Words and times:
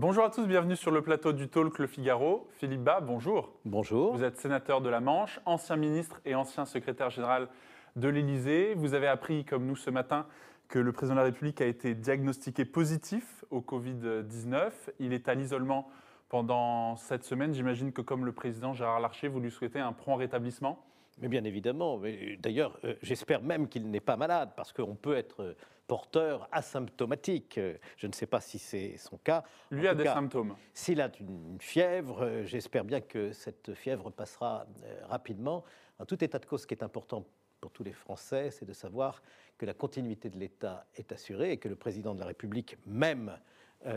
Bonjour 0.00 0.24
à 0.24 0.30
tous, 0.30 0.46
bienvenue 0.46 0.76
sur 0.76 0.90
le 0.90 1.02
plateau 1.02 1.34
du 1.34 1.48
Talk 1.48 1.78
Le 1.78 1.86
Figaro. 1.86 2.48
Philippe 2.52 2.80
Bas, 2.80 3.02
bonjour. 3.02 3.52
Bonjour. 3.66 4.16
Vous 4.16 4.24
êtes 4.24 4.38
sénateur 4.38 4.80
de 4.80 4.88
la 4.88 4.98
Manche, 4.98 5.40
ancien 5.44 5.76
ministre 5.76 6.22
et 6.24 6.34
ancien 6.34 6.64
secrétaire 6.64 7.10
général 7.10 7.48
de 7.96 8.08
l'Élysée. 8.08 8.72
Vous 8.74 8.94
avez 8.94 9.08
appris, 9.08 9.44
comme 9.44 9.66
nous 9.66 9.76
ce 9.76 9.90
matin, 9.90 10.24
que 10.68 10.78
le 10.78 10.90
président 10.92 11.16
de 11.16 11.20
la 11.20 11.26
République 11.26 11.60
a 11.60 11.66
été 11.66 11.94
diagnostiqué 11.94 12.64
positif 12.64 13.44
au 13.50 13.60
Covid-19. 13.60 14.70
Il 15.00 15.12
est 15.12 15.28
à 15.28 15.34
l'isolement 15.34 15.90
pendant 16.30 16.96
cette 16.96 17.24
semaine. 17.24 17.52
J'imagine 17.52 17.92
que 17.92 18.00
comme 18.00 18.24
le 18.24 18.32
président 18.32 18.72
Gérard 18.72 19.00
Larcher, 19.00 19.28
vous 19.28 19.40
lui 19.40 19.50
souhaitez 19.50 19.80
un 19.80 19.92
prompt 19.92 20.16
rétablissement 20.16 20.82
mais 21.20 21.28
bien 21.28 21.44
évidemment. 21.44 22.00
D'ailleurs, 22.38 22.78
euh, 22.84 22.94
j'espère 23.02 23.42
même 23.42 23.68
qu'il 23.68 23.90
n'est 23.90 24.00
pas 24.00 24.16
malade, 24.16 24.52
parce 24.56 24.72
qu'on 24.72 24.94
peut 24.94 25.16
être 25.16 25.54
porteur 25.90 26.48
asymptomatique. 26.52 27.58
Euh, 27.58 27.76
je 27.96 28.06
ne 28.06 28.12
sais 28.12 28.26
pas 28.26 28.40
si 28.40 28.60
c'est 28.60 28.96
son 28.96 29.18
cas. 29.18 29.42
Lui 29.72 29.88
a 29.88 29.94
des 29.96 30.04
symptômes. 30.04 30.54
S'il 30.72 31.00
a 31.00 31.10
une 31.18 31.58
fièvre, 31.60 32.22
euh, 32.22 32.44
j'espère 32.44 32.84
bien 32.84 33.00
que 33.00 33.32
cette 33.32 33.74
fièvre 33.74 34.10
passera 34.10 34.66
rapidement. 35.08 35.64
En 35.98 36.04
tout 36.04 36.22
état 36.22 36.38
de 36.38 36.46
cause, 36.46 36.62
ce 36.62 36.68
qui 36.68 36.74
est 36.74 36.84
important 36.84 37.26
pour 37.60 37.72
tous 37.72 37.82
les 37.82 37.92
Français, 37.92 38.52
c'est 38.52 38.64
de 38.64 38.72
savoir 38.72 39.20
que 39.58 39.66
la 39.66 39.74
continuité 39.74 40.30
de 40.30 40.38
l'État 40.38 40.86
est 40.94 41.10
assurée 41.10 41.50
et 41.50 41.56
que 41.56 41.68
le 41.68 41.74
président 41.74 42.14
de 42.14 42.20
la 42.20 42.26
République, 42.26 42.76
même 42.86 43.36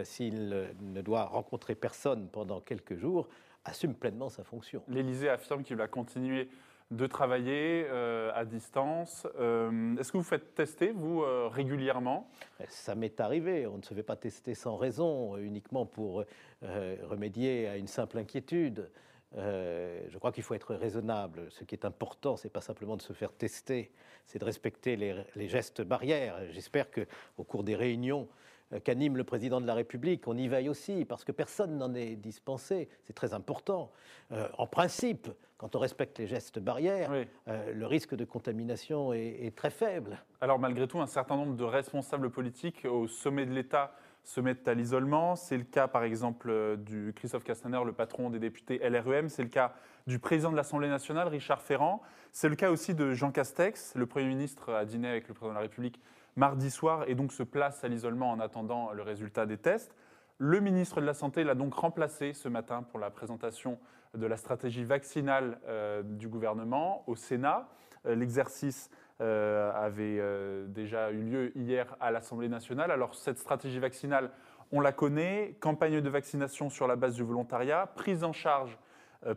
s'il 0.04 0.50
ne 0.82 1.02
doit 1.02 1.26
rencontrer 1.26 1.76
personne 1.76 2.28
pendant 2.28 2.60
quelques 2.60 2.98
jours, 2.98 3.30
assume 3.64 3.94
pleinement 3.94 4.30
sa 4.30 4.44
fonction. 4.44 4.84
L'Élysée 4.88 5.30
affirme 5.30 5.64
qu'il 5.64 5.78
va 5.78 5.88
continuer 5.88 6.50
de 6.96 7.08
travailler 7.08 7.86
euh, 7.90 8.32
à 8.36 8.46
distance. 8.46 9.28
Euh, 9.40 9.96
est-ce 9.98 10.12
que 10.12 10.18
vous 10.18 10.24
faites 10.24 10.56
tester, 10.56 10.92
vous, 10.92 11.24
euh, 11.24 11.48
régulièrement? 11.52 12.30
Ça 12.68 12.96
m'est 12.96 13.20
arrivé. 13.20 13.68
On 13.68 13.77
ne 13.77 13.82
se 13.82 13.94
fait 13.94 14.04
pas 14.04 14.16
tester 14.16 14.54
sans 14.54 14.77
raison, 14.77 15.38
uniquement 15.38 15.85
pour 15.85 16.24
remédier 16.62 17.68
à 17.68 17.76
une 17.76 17.88
simple 17.88 18.18
inquiétude. 18.18 18.90
je 19.35 20.18
crois 20.18 20.32
qu'il 20.32 20.44
faut 20.44 20.54
être 20.54 20.76
raisonnable. 20.76 21.48
Ce 21.50 21.66
qui 21.66 21.76
est 21.76 21.85
important, 21.85 22.38
c'est 22.38 22.50
pas 22.50 22.62
simplement 22.62 22.96
de 22.96 23.02
se 23.02 23.12
faire 23.12 23.34
tester, 23.34 23.91
c'est 24.26 24.40
de 24.40 24.46
respecter 24.46 24.96
les, 24.96 25.16
les 25.35 25.50
gestes 25.50 25.82
barrières. 25.82 26.38
J'espère 26.52 26.88
qu'au 26.90 27.44
cours 27.44 27.63
des 27.63 27.76
réunions 27.76 28.30
qu'anime 28.79 29.18
le 29.18 29.24
président 29.24 29.62
de 29.62 29.68
la 29.68 29.74
République, 29.74 30.27
on 30.27 30.38
y 30.38 30.48
veille 30.48 30.70
aussi, 30.70 31.05
parce 31.05 31.24
que 31.24 31.32
personne 31.32 31.77
n'en 31.77 31.93
est 31.93 32.16
dispensé. 32.16 32.90
C'est 33.04 33.13
très 33.13 33.34
important. 33.34 33.91
Euh, 34.32 34.48
en 34.57 34.68
principe, 34.68 35.29
quand 35.57 35.76
on 35.76 35.79
respecte 35.79 36.20
les 36.20 36.27
gestes 36.27 36.60
barrières, 36.60 37.12
euh, 37.48 37.74
le 37.74 37.85
risque 37.85 38.16
de 38.16 38.26
contamination 38.26 39.13
est, 39.13 39.55
très 39.55 39.70
faible. 39.70 40.21
Alors 40.41 40.60
malgré 40.60 40.88
tout, 40.88 40.99
un 40.99 41.07
certain 41.07 41.35
nombre 41.35 41.55
de 41.55 41.63
responsables 41.63 42.29
politiques 42.29 42.85
au 42.85 43.07
sommet 43.07 43.46
de 43.46 43.54
l'État 43.54 43.96
se 44.24 44.41
mettent 44.41 44.68
à 44.68 44.74
l'isolement. 44.74 45.35
C'est 45.35 45.57
le 45.57 45.63
cas, 45.63 45.88
par 45.88 46.04
exemple, 46.04 46.77
du 46.77 47.13
Christophe 47.16 47.44
Castaner, 47.44 47.82
le 47.85 47.94
patron 47.94 48.29
des 48.29 48.40
députés 48.40 48.79
LREM. 48.79 49.29
C'est 49.29 49.44
le 49.44 49.49
cas 49.49 49.74
du 50.07 50.20
président 50.20 50.51
de 50.51 50.55
l'Assemblée 50.55 50.90
nationale, 50.90 51.27
Richard 51.27 51.62
Ferrand. 51.62 52.01
C'est 52.32 52.49
le 52.49 52.55
cas 52.55 52.71
aussi 52.71 52.94
de 52.96 53.13
Jean 53.13 53.32
Castex. 53.32 53.96
Le 53.96 54.05
Premier 54.05 54.27
ministre 54.27 54.74
a 54.74 54.85
dîné 54.85 55.07
avec 55.07 55.27
le 55.27 55.34
président 55.34 55.51
de 55.51 55.57
la 55.57 55.62
République 55.62 55.99
mardi 56.35 56.71
soir 56.71 57.05
et 57.07 57.15
donc 57.15 57.31
se 57.31 57.43
place 57.43 57.84
à 57.84 57.87
l'isolement 57.87 58.31
en 58.31 58.39
attendant 58.39 58.91
le 58.91 59.01
résultat 59.01 59.45
des 59.45 59.57
tests. 59.57 59.95
Le 60.37 60.59
ministre 60.59 60.99
de 60.99 61.05
la 61.05 61.13
Santé 61.13 61.43
l'a 61.43 61.55
donc 61.55 61.73
remplacé 61.73 62.34
ce 62.34 62.49
matin 62.49 62.84
pour 62.84 62.99
la 62.99 63.09
présentation 63.09 63.79
de 64.16 64.25
la 64.25 64.38
stratégie 64.38 64.84
vaccinale 64.84 65.59
euh, 65.67 66.03
du 66.03 66.28
gouvernement 66.28 67.03
au 67.07 67.16
Sénat. 67.16 67.69
Euh, 68.06 68.16
l'exercice 68.16 68.89
euh, 69.22 69.72
avait 69.73 70.22
déjà 70.69 71.11
eu 71.11 71.22
lieu 71.22 71.57
hier 71.57 71.95
à 72.00 72.11
l'Assemblée 72.11 72.50
nationale. 72.50 72.91
Alors 72.91 73.16
cette 73.16 73.38
stratégie 73.38 73.79
vaccinale, 73.79 74.31
on 74.72 74.81
la 74.81 74.91
connaît, 74.91 75.56
campagne 75.59 76.01
de 76.01 76.09
vaccination 76.09 76.69
sur 76.69 76.88
la 76.88 76.95
base 76.95 77.16
du 77.16 77.23
volontariat, 77.23 77.88
prise 77.95 78.23
en 78.23 78.33
charge 78.33 78.77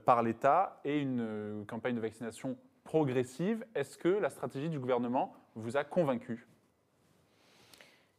par 0.04 0.22
l'État 0.22 0.80
et 0.84 0.98
une 0.98 1.64
campagne 1.68 1.94
de 1.94 2.00
vaccination 2.00 2.56
progressive. 2.82 3.64
Est-ce 3.74 3.98
que 3.98 4.08
la 4.08 4.30
stratégie 4.30 4.70
du 4.70 4.80
gouvernement 4.80 5.34
vous 5.54 5.76
a 5.76 5.84
convaincu? 5.84 6.46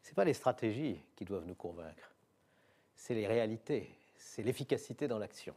Ce 0.08 0.14
pas 0.16 0.24
les 0.24 0.34
stratégies 0.34 1.02
qui 1.16 1.26
doivent 1.26 1.46
nous 1.46 1.56
convaincre, 1.56 2.16
c'est 2.96 3.14
les 3.14 3.28
réalités, 3.28 3.90
c'est 4.16 4.42
l'efficacité 4.42 5.08
dans 5.08 5.20
l'action. 5.20 5.54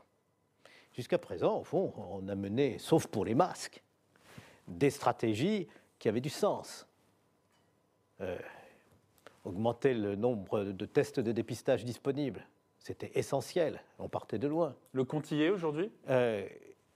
Jusqu'à 0.93 1.19
présent, 1.19 1.61
au 1.61 1.65
fond, 1.65 1.93
on 1.97 2.27
a 2.29 2.35
mené, 2.35 2.79
sauf 2.79 3.07
pour 3.07 3.25
les 3.25 3.37
masques, 3.37 3.81
des 4.67 4.91
stratégies 4.91 5.69
qui 6.01 6.09
avaient 6.09 6.21
du 6.21 6.31
sens. 6.31 6.87
Euh, 8.21 8.37
augmenter 9.45 9.95
le 9.95 10.17
nombre 10.17 10.65
de 10.65 10.85
tests 10.85 11.21
de 11.21 11.31
dépistage 11.31 11.85
disponibles, 11.85 12.45
c'était 12.81 13.13
essentiel. 13.15 13.81
On 14.01 14.09
partait 14.09 14.39
de 14.39 14.49
loin. 14.49 14.75
Le 14.93 15.05
compte 15.05 15.31
aujourd'hui 15.33 15.93
euh, 16.09 16.47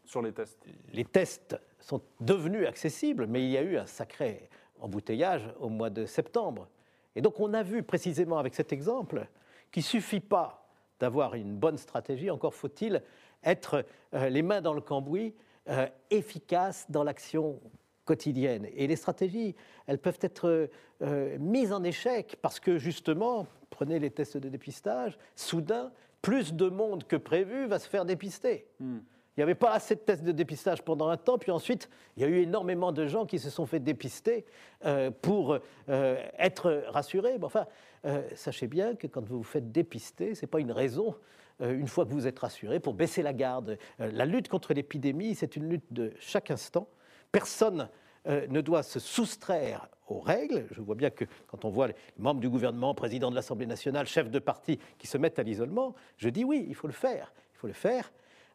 Sur 0.04 0.22
les 0.22 0.32
tests 0.32 0.66
Les 0.92 1.04
tests 1.04 1.56
sont 1.78 2.02
devenus 2.20 2.66
accessibles, 2.66 3.26
mais 3.28 3.44
il 3.44 3.50
y 3.50 3.56
a 3.56 3.62
eu 3.62 3.78
un 3.78 3.86
sacré 3.86 4.50
embouteillage 4.80 5.48
au 5.60 5.68
mois 5.68 5.90
de 5.90 6.04
septembre. 6.04 6.68
Et 7.16 7.22
donc 7.22 7.40
on 7.40 7.54
a 7.54 7.62
vu 7.62 7.82
précisément 7.82 8.38
avec 8.38 8.54
cet 8.54 8.72
exemple 8.72 9.26
qu'il 9.70 9.82
ne 9.82 9.86
suffit 9.86 10.20
pas 10.20 10.68
d'avoir 11.00 11.34
une 11.34 11.56
bonne 11.56 11.78
stratégie, 11.78 12.30
encore 12.30 12.54
faut-il 12.54 13.02
être 13.42 13.84
euh, 14.14 14.28
les 14.28 14.42
mains 14.42 14.60
dans 14.60 14.72
le 14.72 14.80
cambouis, 14.80 15.34
euh, 15.68 15.86
efficace 16.10 16.86
dans 16.88 17.04
l'action 17.04 17.60
quotidienne. 18.04 18.66
Et 18.74 18.86
les 18.86 18.96
stratégies, 18.96 19.54
elles 19.86 19.98
peuvent 19.98 20.18
être 20.20 20.68
euh, 21.02 21.38
mises 21.38 21.72
en 21.72 21.82
échec 21.82 22.36
parce 22.42 22.60
que 22.60 22.78
justement, 22.78 23.46
prenez 23.70 23.98
les 23.98 24.10
tests 24.10 24.36
de 24.36 24.48
dépistage, 24.48 25.18
soudain, 25.34 25.90
plus 26.22 26.54
de 26.54 26.68
monde 26.68 27.04
que 27.04 27.16
prévu 27.16 27.66
va 27.66 27.78
se 27.78 27.88
faire 27.88 28.04
dépister. 28.04 28.66
Hmm. 28.80 28.98
Il 29.36 29.40
n'y 29.40 29.42
avait 29.42 29.56
pas 29.56 29.72
assez 29.72 29.96
de 29.96 30.00
tests 30.00 30.22
de 30.22 30.30
dépistage 30.30 30.82
pendant 30.82 31.08
un 31.08 31.16
temps, 31.16 31.38
puis 31.38 31.50
ensuite, 31.50 31.90
il 32.16 32.22
y 32.22 32.24
a 32.24 32.28
eu 32.28 32.42
énormément 32.42 32.92
de 32.92 33.06
gens 33.06 33.26
qui 33.26 33.40
se 33.40 33.50
sont 33.50 33.66
fait 33.66 33.80
dépister 33.80 34.44
euh, 34.84 35.10
pour 35.10 35.58
euh, 35.88 36.16
être 36.38 36.84
rassurés. 36.88 37.36
enfin, 37.42 37.66
euh, 38.06 38.22
sachez 38.36 38.68
bien 38.68 38.94
que 38.94 39.08
quand 39.08 39.24
vous 39.24 39.38
vous 39.38 39.42
faites 39.42 39.72
dépister, 39.72 40.36
ce 40.36 40.42
n'est 40.42 40.50
pas 40.50 40.60
une 40.60 40.72
raison, 40.72 41.16
une 41.60 41.86
fois 41.86 42.04
que 42.04 42.10
vous 42.10 42.26
êtes 42.26 42.38
rassuré, 42.40 42.80
pour 42.80 42.94
baisser 42.94 43.22
la 43.22 43.32
garde. 43.32 43.78
la 44.00 44.26
lutte 44.26 44.48
contre 44.48 44.74
l'épidémie, 44.74 45.36
c'est 45.36 45.54
une 45.54 45.68
lutte 45.68 45.92
de 45.92 46.12
chaque 46.18 46.50
instant. 46.50 46.88
Personne 47.30 47.88
ne 48.26 48.60
doit 48.60 48.82
se 48.82 48.98
soustraire 48.98 49.88
aux 50.08 50.18
règles. 50.18 50.66
Je 50.72 50.80
vois 50.80 50.96
bien 50.96 51.10
que 51.10 51.24
quand 51.46 51.64
on 51.64 51.68
voit 51.68 51.86
les 51.86 51.94
membres 52.18 52.40
du 52.40 52.48
gouvernement, 52.48 52.92
président 52.92 53.30
de 53.30 53.36
l'Assemblée 53.36 53.66
nationale, 53.66 54.06
chefs 54.06 54.30
de 54.30 54.40
parti 54.40 54.80
qui 54.98 55.06
se 55.06 55.16
mettent 55.16 55.38
à 55.38 55.44
l'isolement, 55.44 55.94
je 56.16 56.28
dis 56.28 56.42
oui, 56.42 56.66
il 56.68 56.74
faut 56.74 56.88
le 56.88 56.92
faire. 56.92 57.32
Il 57.54 57.58
faut 57.58 57.68
le 57.68 57.72
faire 57.72 58.10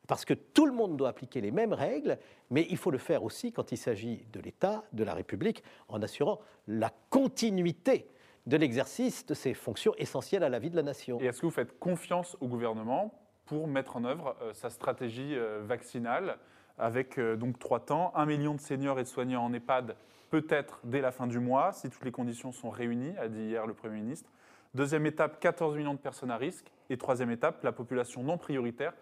parce 0.10 0.26
que 0.26 0.34
tout 0.34 0.66
le 0.66 0.72
monde 0.72 0.98
doit 0.98 1.10
appliquer 1.10 1.40
les 1.40 1.52
mêmes 1.52 1.72
règles, 1.72 2.18
mais 2.50 2.66
il 2.72 2.78
faut 2.78 2.90
le 2.90 2.98
faire 2.98 3.24
aussi 3.24 3.52
quand 3.52 3.72
il 3.72 3.78
s'agit 3.78 4.26
de 4.34 4.40
l'État, 4.40 4.84
de 4.92 5.04
la 5.04 5.14
République, 5.14 5.64
en 5.88 6.02
assurant 6.02 6.40
la 6.68 6.92
continuité 7.12 8.10
de 8.48 8.58
l'exercice 8.58 9.24
de 9.28 9.36
ces 9.36 9.54
fonctions 9.54 9.94
essentielles 10.00 10.44
à 10.44 10.50
la 10.50 10.58
vie 10.58 10.72
de 10.72 10.76
la 10.76 10.82
nation. 10.82 11.22
Et 11.22 11.26
est-ce 11.26 11.42
que 11.42 11.46
vous 11.46 11.52
faites 11.52 11.78
confiance 11.78 12.36
au 12.42 12.48
gouvernement 12.48 13.14
pour 13.46 13.68
mettre 13.68 13.98
en 13.98 14.04
œuvre 14.04 14.36
euh, 14.42 14.52
sa 14.56 14.72
stratégie 14.72 15.36
euh, 15.36 15.62
vaccinale 15.64 16.40
avec 16.80 17.20
euh, 17.20 17.36
donc 17.36 17.60
trois 17.60 17.86
temps, 17.86 18.12
un 18.16 18.26
million 18.26 18.56
de 18.56 18.62
seniors 18.62 19.00
et 19.00 19.04
de 19.04 19.08
soignants 19.08 19.46
en 19.46 19.54
EHPAD 19.54 19.96
peut-être 20.32 20.80
dès 20.86 21.02
la 21.02 21.12
fin 21.12 21.28
du 21.28 21.38
mois, 21.38 21.72
si 21.72 21.88
toutes 21.88 22.06
les 22.06 22.12
conditions 22.12 22.52
sont 22.52 22.72
réunies, 22.72 23.16
a 23.20 23.28
dit 23.28 23.44
hier 23.44 23.68
le 23.68 23.76
Premier 23.76 24.02
ministre. 24.02 24.32
Deuxième 24.74 25.06
étape, 25.06 25.40
14 25.40 25.76
millions 25.78 25.94
de 25.94 26.00
personnes 26.00 26.32
à 26.32 26.38
risque. 26.38 26.72
Et 26.90 26.98
troisième 26.98 27.30
étape, 27.30 27.64
la 27.64 27.72
population 27.72 28.24
non 28.24 28.40
prioritaire, 28.40 28.94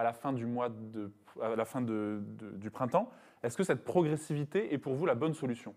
à 0.00 0.02
la 0.02 0.14
fin 0.14 0.32
du 0.32 0.46
mois 0.46 0.70
de, 0.70 1.12
à 1.42 1.54
la 1.54 1.64
fin 1.66 1.82
du 1.82 2.70
printemps. 2.70 3.10
Est-ce 3.42 3.56
que 3.56 3.62
cette 3.62 3.84
progressivité 3.84 4.72
est 4.72 4.78
pour 4.78 4.94
vous 4.94 5.04
la 5.04 5.14
bonne 5.14 5.34
solution? 5.34 5.74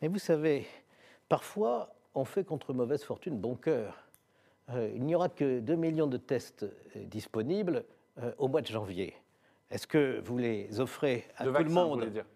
Mais 0.00 0.06
vous 0.06 0.18
savez, 0.18 0.66
parfois 1.28 1.92
on 2.14 2.24
fait 2.24 2.44
contre 2.44 2.72
mauvaise 2.72 3.02
fortune 3.02 3.36
bon 3.36 3.56
cœur. 3.56 4.06
Euh, 4.70 4.92
il 4.94 5.04
n'y 5.04 5.16
aura 5.16 5.28
que 5.28 5.58
2 5.58 5.74
millions 5.74 6.06
de 6.06 6.18
tests 6.18 6.62
euh, 6.62 7.04
disponibles 7.06 7.84
euh, 8.22 8.32
au 8.38 8.46
mois 8.46 8.62
de 8.62 8.68
janvier. 8.68 9.16
Est-ce 9.70 9.88
que 9.88 10.20
vous 10.24 10.38
les 10.38 10.78
offrez 10.78 11.26
à 11.36 11.44
tout 11.44 11.52
le 11.52 11.70
monde? 11.70 12.04
dire? 12.04 12.26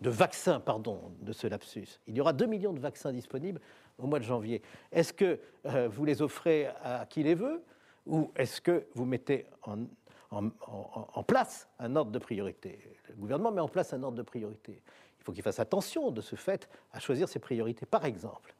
De 0.00 0.10
vaccins, 0.10 0.60
pardon, 0.60 1.12
de 1.20 1.32
ce 1.32 1.48
lapsus. 1.48 1.98
Il 2.06 2.16
y 2.16 2.20
aura 2.20 2.32
2 2.32 2.46
millions 2.46 2.72
de 2.72 2.78
vaccins 2.78 3.12
disponibles 3.12 3.60
au 3.98 4.06
mois 4.06 4.20
de 4.20 4.24
janvier. 4.24 4.62
Est-ce 4.92 5.12
que 5.12 5.40
vous 5.88 6.04
les 6.04 6.22
offrez 6.22 6.68
à 6.84 7.04
qui 7.04 7.24
les 7.24 7.34
veut? 7.34 7.64
Ou 8.08 8.32
est-ce 8.34 8.60
que 8.60 8.86
vous 8.94 9.04
mettez 9.04 9.46
en, 9.62 11.22
place 11.22 11.68
un 11.78 11.94
ordre 11.94 12.10
de 12.10 12.18
priorité? 12.18 12.80
Le 13.08 13.14
gouvernement 13.14 13.52
met 13.52 13.60
en 13.60 13.68
place 13.68 13.92
un 13.92 14.02
ordre 14.02 14.16
de 14.16 14.22
priorité. 14.22 14.82
Il 15.20 15.24
faut 15.24 15.32
qu'il 15.32 15.42
fasse 15.42 15.60
attention 15.60 16.10
de 16.10 16.20
ce 16.20 16.34
fait 16.34 16.68
à 16.92 17.00
choisir 17.00 17.28
ses 17.28 17.38
priorités. 17.38 17.86
Par 17.86 18.04
exemple, 18.04 18.54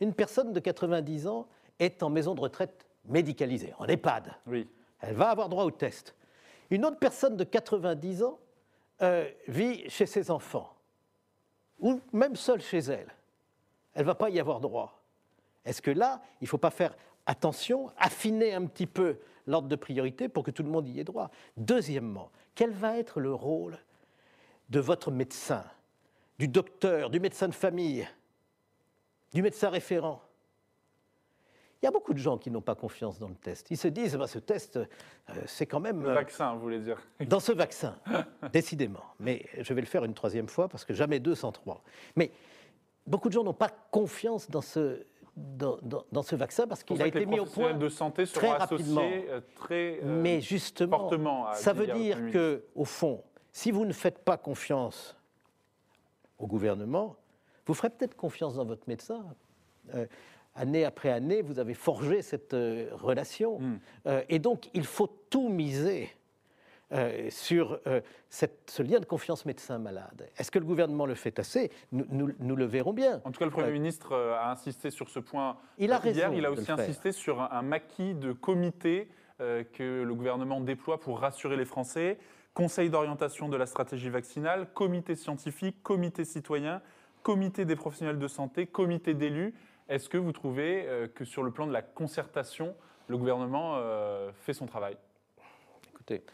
une 0.00 0.14
personne 0.14 0.52
de 0.52 0.60
90 0.60 1.26
ans 1.26 1.46
est 1.78 2.02
en 2.02 2.10
maison 2.10 2.34
de 2.34 2.40
retraite 2.40 2.86
médicalisée, 3.04 3.74
en 3.78 3.86
EHPAD. 3.86 4.34
Oui. 4.46 4.66
Elle 5.00 5.14
va 5.14 5.30
avoir 5.30 5.48
droit 5.48 5.64
au 5.64 5.70
test. 5.70 6.14
Une 6.70 6.84
autre 6.84 6.98
personne 6.98 7.36
de 7.36 7.44
90 7.44 8.22
ans 8.22 8.38
euh, 9.02 9.30
vit 9.46 9.88
chez 9.90 10.06
ses 10.06 10.30
enfants, 10.30 10.74
ou 11.78 12.00
même 12.12 12.34
seule 12.34 12.62
chez 12.62 12.78
elle. 12.78 13.14
Elle 13.94 14.02
ne 14.02 14.06
va 14.06 14.14
pas 14.14 14.30
y 14.30 14.40
avoir 14.40 14.58
droit. 14.58 15.02
Est-ce 15.64 15.82
que 15.82 15.90
là, 15.90 16.22
il 16.40 16.44
ne 16.44 16.48
faut 16.48 16.58
pas 16.58 16.70
faire 16.70 16.94
attention, 17.26 17.90
affiner 17.98 18.54
un 18.54 18.66
petit 18.66 18.86
peu 18.86 19.18
l'ordre 19.46 19.68
de 19.68 19.76
priorité 19.76 20.28
pour 20.28 20.44
que 20.44 20.50
tout 20.50 20.62
le 20.62 20.70
monde 20.70 20.88
y 20.88 20.98
ait 21.00 21.04
droit. 21.04 21.30
Deuxièmement, 21.56 22.30
quel 22.54 22.70
va 22.70 22.96
être 22.96 23.20
le 23.20 23.32
rôle 23.32 23.78
de 24.70 24.80
votre 24.80 25.10
médecin, 25.10 25.64
du 26.38 26.48
docteur, 26.48 27.10
du 27.10 27.20
médecin 27.20 27.48
de 27.48 27.54
famille, 27.54 28.08
du 29.32 29.42
médecin 29.42 29.68
référent? 29.68 30.22
Il 31.82 31.84
y 31.84 31.88
a 31.88 31.90
beaucoup 31.90 32.14
de 32.14 32.18
gens 32.18 32.38
qui 32.38 32.50
n'ont 32.50 32.62
pas 32.62 32.74
confiance 32.74 33.18
dans 33.18 33.28
le 33.28 33.34
test. 33.34 33.70
Ils 33.70 33.76
se 33.76 33.88
disent, 33.88 34.16
bah, 34.16 34.26
ce 34.26 34.38
test, 34.38 34.76
euh, 34.76 34.86
c'est 35.44 35.66
quand 35.66 35.78
même... 35.78 36.02
Le 36.02 36.14
vaccin, 36.14 36.54
vous 36.54 36.60
voulez 36.60 36.80
dire 36.80 36.98
Dans 37.28 37.38
ce 37.38 37.52
vaccin, 37.52 37.96
décidément. 38.52 39.04
Mais 39.20 39.44
je 39.58 39.74
vais 39.74 39.82
le 39.82 39.86
faire 39.86 40.04
une 40.04 40.14
troisième 40.14 40.48
fois, 40.48 40.68
parce 40.68 40.84
que 40.84 40.94
jamais 40.94 41.20
deux 41.20 41.34
sans 41.34 41.52
trois. 41.52 41.82
Mais 42.16 42.32
beaucoup 43.06 43.28
de 43.28 43.34
gens 43.34 43.44
n'ont 43.44 43.52
pas 43.52 43.68
confiance 43.90 44.50
dans 44.50 44.62
ce, 44.62 45.04
dans, 45.36 45.78
dans, 46.12 46.22
ce 46.22 46.34
vaccin 46.34 46.66
parce 46.66 46.82
qu'il 46.82 47.00
a 47.02 47.06
été 47.06 47.26
mis 47.26 47.38
au 47.38 47.44
point 47.44 47.74
de 47.74 47.88
santé 47.88 48.26
très 48.26 48.52
rapidement. 48.52 49.02
Euh, 49.02 49.40
très 49.56 50.00
euh, 50.02 50.20
Mais 50.22 50.40
justement, 50.40 51.52
ça 51.54 51.72
veut 51.72 51.86
dire 51.86 52.30
que, 52.32 52.64
au 52.74 52.84
fond, 52.84 53.22
si 53.52 53.70
vous 53.70 53.84
ne 53.84 53.92
faites 53.92 54.18
pas 54.18 54.36
confiance 54.36 55.16
au 56.38 56.46
gouvernement, 56.46 57.16
vous 57.66 57.74
ferez 57.74 57.90
peut-être 57.90 58.16
confiance 58.16 58.54
dans 58.54 58.64
votre 58.64 58.88
médecin 58.88 59.24
année 60.56 60.84
après 60.84 61.10
année, 61.10 61.42
vous 61.42 61.58
avez 61.58 61.74
forgé 61.74 62.22
cette 62.22 62.54
euh, 62.54 62.88
relation. 62.92 63.60
Hmm. 63.60 63.78
Euh, 64.06 64.22
et 64.28 64.38
donc, 64.38 64.70
il 64.74 64.84
faut 64.84 65.08
tout 65.30 65.48
miser 65.48 66.10
euh, 66.92 67.28
sur 67.30 67.80
ce 68.26 68.82
lien 68.82 69.00
de 69.00 69.04
confiance 69.04 69.44
médecin-malade. 69.44 70.28
Est-ce 70.38 70.50
que 70.50 70.58
le 70.58 70.64
gouvernement 70.64 71.06
le 71.06 71.14
fait 71.14 71.38
assez? 71.38 71.70
Nous, 71.92 72.56
le 72.56 72.64
verrons 72.64 72.92
bien. 72.92 73.20
En 73.24 73.32
tout 73.32 73.38
cas, 73.38 73.44
le 73.44 73.50
Premier 73.50 73.72
ministre 73.72 74.14
a 74.14 74.50
insisté 74.50 74.90
sur 74.90 75.08
ce 75.08 75.18
point 75.18 75.56
il 75.78 75.92
a 75.92 76.00
hier. 76.06 76.32
il 76.32 76.44
a 76.46 76.50
aussi 76.50 76.70
insisté 76.70 77.12
sur 77.12 77.40
un, 77.40 77.62
maquis 77.62 78.14
de 78.14 78.32
comités 78.32 79.08
que 79.38 80.02
le 80.02 80.14
gouvernement 80.14 80.60
déploie 80.60 81.00
pour 81.00 81.20
rassurer 81.20 81.56
les 81.56 81.64
Français. 81.64 82.18
Conseil 82.54 82.88
d'orientation 82.88 83.50
de 83.50 83.56
la 83.58 83.66
stratégie 83.66 84.08
vaccinale, 84.08 84.66
comité 84.72 85.14
scientifique, 85.14 85.82
comité 85.82 86.24
citoyen, 86.24 86.80
comité 87.26 87.64
des 87.64 87.74
professionnels 87.74 88.20
de 88.20 88.28
santé, 88.28 88.66
comité 88.66 89.12
d'élus. 89.12 89.52
Est-ce 89.88 90.08
que 90.08 90.16
vous 90.16 90.30
trouvez 90.30 90.84
euh, 90.86 91.08
que 91.08 91.24
sur 91.24 91.42
le 91.42 91.50
plan 91.50 91.66
de 91.66 91.72
la 91.72 91.82
concertation, 91.82 92.76
le 93.08 93.18
gouvernement 93.18 93.74
euh, 93.78 94.30
fait 94.32 94.52
son 94.52 94.66
travail? 94.66 94.96
Écoutez, 95.90 96.22
euh, 96.24 96.30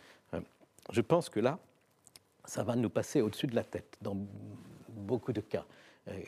je 0.90 1.00
pense 1.00 1.28
que 1.28 1.40
là, 1.40 1.58
ça 2.44 2.64
va 2.64 2.74
nous 2.76 2.90
passer 2.90 3.20
au-dessus 3.20 3.46
de 3.46 3.54
la 3.54 3.64
tête 3.64 3.96
dans 4.00 4.16
beaucoup 4.88 5.32
de 5.32 5.40
cas. 5.40 5.64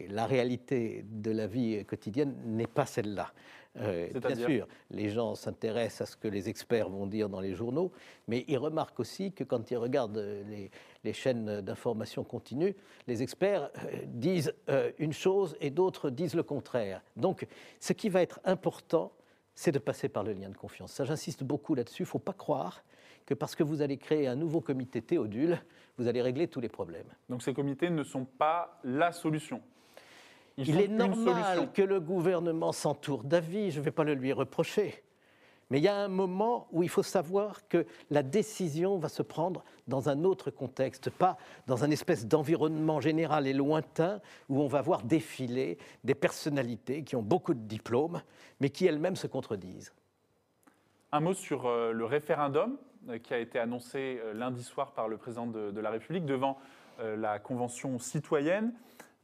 La 0.09 0.27
réalité 0.27 1.05
de 1.09 1.33
la 1.33 1.49
vie 1.49 1.85
quotidienne 1.85 2.35
n'est 2.45 2.69
pas 2.69 2.87
celle-là. 2.87 3.33
Euh, 3.81 4.09
bien 4.21 4.37
sûr, 4.37 4.69
les 4.91 5.11
gens 5.11 5.35
s'intéressent 5.35 6.03
à 6.03 6.07
ce 6.13 6.17
que 6.17 6.29
les 6.29 6.49
experts 6.49 6.89
vont 6.89 7.07
dire 7.07 7.29
dans 7.29 7.41
les 7.41 7.55
journaux, 7.55 7.91
mais 8.29 8.45
ils 8.47 8.57
remarquent 8.57 9.01
aussi 9.01 9.33
que 9.33 9.43
quand 9.43 9.71
ils 9.73 9.77
regardent 9.77 10.25
les, 11.03 11.13
chaînes 11.13 11.61
d'information 11.61 12.23
continue, 12.23 12.77
les 13.09 13.23
experts 13.23 13.71
euh, 13.79 14.05
disent 14.07 14.55
euh, 14.69 14.93
une 14.99 15.13
chose 15.13 15.57
et 15.61 15.71
d'autres 15.71 16.09
disent 16.11 16.35
le 16.35 16.45
contraire. 16.45 17.03
Donc, 17.17 17.47
ce 17.81 17.93
qui 17.93 18.09
va 18.09 18.23
être 18.23 18.39
important, 18.45 19.11
c'est 19.57 19.73
de 19.73 19.81
passer 19.81 20.09
par 20.09 20.23
le 20.23 20.35
lien 20.35 20.49
de 20.49 20.57
confiance. 20.57 20.93
Ça, 20.93 21.05
j'insiste 21.05 21.43
beaucoup 21.43 21.75
là-dessus. 21.75 22.03
Il 22.03 22.07
ne 22.07 22.11
faut 22.11 22.19
pas 22.21 22.33
croire 22.33 22.85
que 23.27 23.35
parce 23.35 23.55
que 23.55 23.63
vous 23.63 23.83
allez 23.83 23.97
créer 23.97 24.27
un 24.27 24.37
nouveau 24.37 24.61
comité 24.61 25.03
Théodule, 25.03 25.59
vous 25.99 26.09
allez 26.09 26.23
régler 26.23 26.49
tous 26.49 26.61
les 26.61 26.69
problèmes. 26.69 27.09
Donc 27.29 27.43
ces 27.43 27.55
comités 27.55 27.91
ne 27.91 28.05
sont 28.05 28.25
pas 28.25 28.81
la 28.85 29.13
solution 29.13 29.63
il 30.57 30.81
est 30.81 30.89
normal 30.89 31.73
que 31.73 31.83
le 31.83 32.01
gouvernement 32.01 32.73
s'entoure 32.73 33.25
d'avis, 33.25 33.71
je 33.71 33.81
ne 33.81 33.85
vais 33.85 33.91
pas 33.91 34.05
le 34.05 34.15
lui 34.15 34.33
reprocher. 34.33 35.03
Mais 35.71 35.79
il 35.79 35.85
y 35.85 35.89
a 35.89 35.97
un 35.97 36.09
moment 36.09 36.69
où 36.73 36.83
il 36.83 36.91
faut 36.91 37.03
savoir 37.03 37.67
que 37.69 37.87
la 38.11 38.23
décision 38.23 38.99
va 38.99 39.09
se 39.09 39.23
prendre 39.23 39.65
dans 39.89 40.09
un 40.09 40.23
autre 40.25 40.51
contexte, 40.51 41.11
pas 41.11 41.39
dans 41.67 41.85
un 41.85 41.91
espèce 41.91 42.27
d'environnement 42.27 43.01
général 43.01 43.47
et 43.47 43.55
lointain 43.55 44.21
où 44.49 44.61
on 44.61 44.69
va 44.69 44.83
voir 44.83 45.03
défiler 45.03 45.79
des 46.05 46.15
personnalités 46.15 47.03
qui 47.03 47.17
ont 47.17 47.23
beaucoup 47.23 47.55
de 47.55 47.67
diplômes, 47.67 48.21
mais 48.61 48.69
qui 48.69 48.87
elles-mêmes 48.87 49.17
se 49.17 49.27
contredisent. 49.27 49.93
Un 51.13 51.21
mot 51.21 51.35
sur 51.35 51.67
euh, 51.67 51.93
le 51.93 52.05
référendum 52.05 52.77
qui 53.23 53.35
a 53.35 53.39
été 53.39 53.59
annoncé 53.59 54.21
euh, 54.23 54.33
lundi 54.35 54.63
soir 54.63 54.93
par 54.93 55.09
le 55.09 55.17
président 55.17 55.47
de 55.47 55.81
la 55.81 55.91
République 55.91 56.25
devant 56.25 56.59
la 57.01 57.41
Convention 57.41 57.99
citoyenne. 57.99 58.73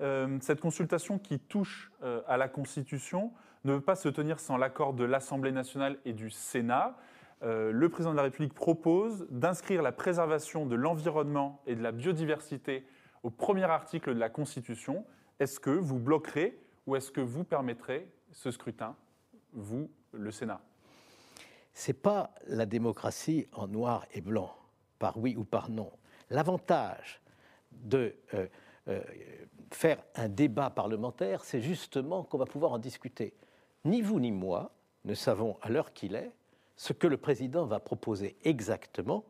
Euh, 0.01 0.39
cette 0.41 0.61
consultation 0.61 1.19
qui 1.19 1.39
touche 1.39 1.93
euh, 2.03 2.23
à 2.27 2.37
la 2.37 2.49
Constitution 2.49 3.33
ne 3.65 3.75
peut 3.75 3.85
pas 3.85 3.97
se 3.97 4.09
tenir 4.09 4.41
sans 4.41 4.57
l'accord 4.57 4.95
de 4.95 5.05
l'Assemblée 5.05 5.53
nationale 5.53 5.99
et 6.07 6.15
du 6.15 6.31
Sénat. 6.31 6.97
Euh, 7.43 7.71
le 7.71 7.89
président 7.91 8.13
de 8.13 8.17
la 8.17 8.23
République 8.23 8.55
propose 8.55 9.27
d'inscrire 9.31 9.83
la 9.83 9.93
préservation 9.93 10.65
de 10.65 10.75
l'environnement 10.75 11.61
et 11.67 11.75
de 11.75 11.83
la 11.83 11.93
biodiversité 11.93 12.87
au 13.23 13.31
premier 13.31 13.65
article 13.65 14.15
de 14.15 14.21
la 14.21 14.31
Constitution. 14.31 15.05
Est-ce 15.39 15.61
que 15.61 15.71
vous 15.71 15.99
bloquerez 15.99 16.59
ou 16.87 16.97
est-ce 16.97 17.11
que 17.11 17.21
vous 17.21 17.45
permettrez 17.45 18.11
ce 18.33 18.51
scrutin, 18.51 18.97
vous, 19.53 19.91
le 20.13 20.31
Sénat? 20.31 20.63
Ce 21.73 21.91
n'est 21.91 21.99
pas 21.99 22.35
la 22.47 22.67
démocratie 22.67 23.47
en 23.53 23.69
noir 23.69 24.07
et 24.13 24.21
blanc, 24.21 24.55
par 24.99 25.19
oui 25.19 25.37
ou 25.37 25.45
par 25.45 25.71
non. 25.71 25.91
L'avantage 26.31 27.21
de 27.73 28.15
euh, 28.35 28.47
faire 29.71 30.03
un 30.15 30.29
débat 30.29 30.71
parlementaire, 30.71 31.45
c'est 31.45 31.61
justement 31.61 32.25
qu'on 32.25 32.39
va 32.39 32.47
pouvoir 32.47 32.73
en 32.73 32.79
discuter. 32.79 33.35
Ni 33.85 34.03
vous 34.03 34.21
ni 34.21 34.33
moi 34.33 34.73
ne 35.05 35.15
savons 35.15 35.57
à 35.63 35.71
l'heure 35.71 35.93
qu'il 35.93 36.15
est 36.15 36.31
ce 36.77 36.93
que 36.93 37.07
le 37.07 37.17
président 37.17 37.67
va 37.67 37.79
proposer 37.79 38.37
exactement, 38.43 39.25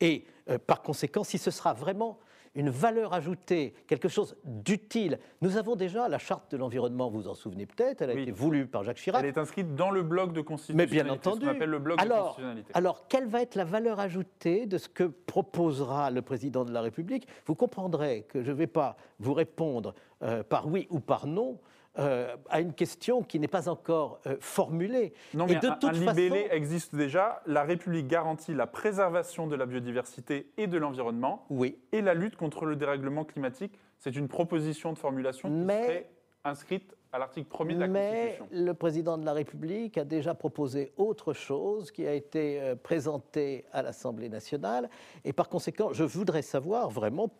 et 0.00 0.26
euh, 0.48 0.58
par 0.58 0.82
conséquent, 0.82 1.24
si 1.24 1.38
ce 1.38 1.50
sera 1.50 1.72
vraiment 1.72 2.18
une 2.56 2.70
valeur 2.70 3.12
ajoutée, 3.12 3.74
quelque 3.86 4.08
chose 4.08 4.36
d'utile. 4.44 5.18
Nous 5.42 5.56
avons 5.56 5.76
déjà 5.76 6.08
la 6.08 6.18
charte 6.18 6.50
de 6.50 6.56
l'environnement, 6.56 7.10
vous 7.10 7.22
vous 7.22 7.28
en 7.28 7.34
souvenez 7.34 7.66
peut-être, 7.66 8.02
elle 8.02 8.10
a 8.10 8.14
été 8.14 8.32
voulue 8.32 8.66
par 8.66 8.82
Jacques 8.82 8.96
Chirac. 8.96 9.22
Elle 9.22 9.28
est 9.28 9.38
inscrite 9.38 9.74
dans 9.74 9.90
le 9.90 10.02
bloc 10.02 10.32
de 10.32 10.40
constitutionnalité, 10.40 10.96
Mais 10.96 11.02
bien 11.02 11.12
entendu. 11.12 11.42
ce 11.42 11.50
qu'on 11.50 11.56
appelle 11.56 11.70
le 11.70 11.78
bloc 11.78 12.00
alors, 12.00 12.16
de 12.16 12.22
constitutionnalité. 12.24 12.72
Alors, 12.74 13.08
quelle 13.08 13.26
va 13.26 13.42
être 13.42 13.54
la 13.54 13.64
valeur 13.64 14.00
ajoutée 14.00 14.66
de 14.66 14.78
ce 14.78 14.88
que 14.88 15.04
proposera 15.04 16.10
le 16.10 16.22
président 16.22 16.64
de 16.64 16.72
la 16.72 16.80
République? 16.80 17.28
Vous 17.46 17.54
comprendrez 17.54 18.22
que 18.22 18.42
je 18.42 18.50
ne 18.50 18.56
vais 18.56 18.66
pas 18.66 18.96
vous 19.18 19.34
répondre 19.34 19.94
euh, 20.22 20.42
par 20.42 20.66
oui 20.66 20.86
ou 20.90 21.00
par 21.00 21.26
non, 21.26 21.58
euh, 21.98 22.36
à 22.50 22.60
une 22.60 22.74
question 22.74 23.22
qui 23.22 23.40
n'est 23.40 23.48
pas 23.48 23.68
encore 23.68 24.20
euh, 24.26 24.36
formulée. 24.40 25.14
Non, 25.34 25.46
mais 25.46 25.56
de 25.56 25.66
un, 25.68 25.72
toute 25.72 25.84
un 25.84 25.92
libellé 25.92 26.48
existe 26.50 26.94
déjà. 26.94 27.42
La 27.46 27.62
République 27.62 28.06
garantit 28.06 28.54
la 28.54 28.66
préservation 28.66 29.46
de 29.46 29.56
la 29.56 29.66
biodiversité 29.66 30.50
et 30.58 30.66
de 30.66 30.76
l'environnement 30.76 31.46
oui. 31.48 31.78
et 31.92 32.02
la 32.02 32.14
lutte 32.14 32.36
contre 32.36 32.66
le 32.66 32.76
dérèglement 32.76 33.24
climatique. 33.24 33.78
C'est 33.98 34.14
une 34.14 34.28
proposition 34.28 34.92
de 34.92 34.98
formulation 34.98 35.48
qui 35.48 35.62
serait 35.62 36.10
inscrite 36.44 36.94
à 37.12 37.18
l'article 37.18 37.48
1er 37.50 37.74
de 37.74 37.80
la 37.80 37.88
mais 37.88 38.38
le 38.52 38.74
président 38.74 39.16
de 39.16 39.24
la 39.24 39.32
République 39.32 39.96
a 39.96 40.04
déjà 40.04 40.34
proposé 40.34 40.92
autre 40.96 41.32
chose 41.32 41.90
qui 41.90 42.06
a 42.06 42.12
été 42.12 42.60
euh, 42.60 42.74
présenté 42.76 43.64
à 43.72 43.82
l'Assemblée 43.82 44.28
nationale. 44.28 44.90
Et 45.24 45.32
par 45.32 45.48
conséquent, 45.48 45.92
je 45.92 46.04
voudrais 46.04 46.42
savoir 46.42 46.90
vraiment 46.90 47.30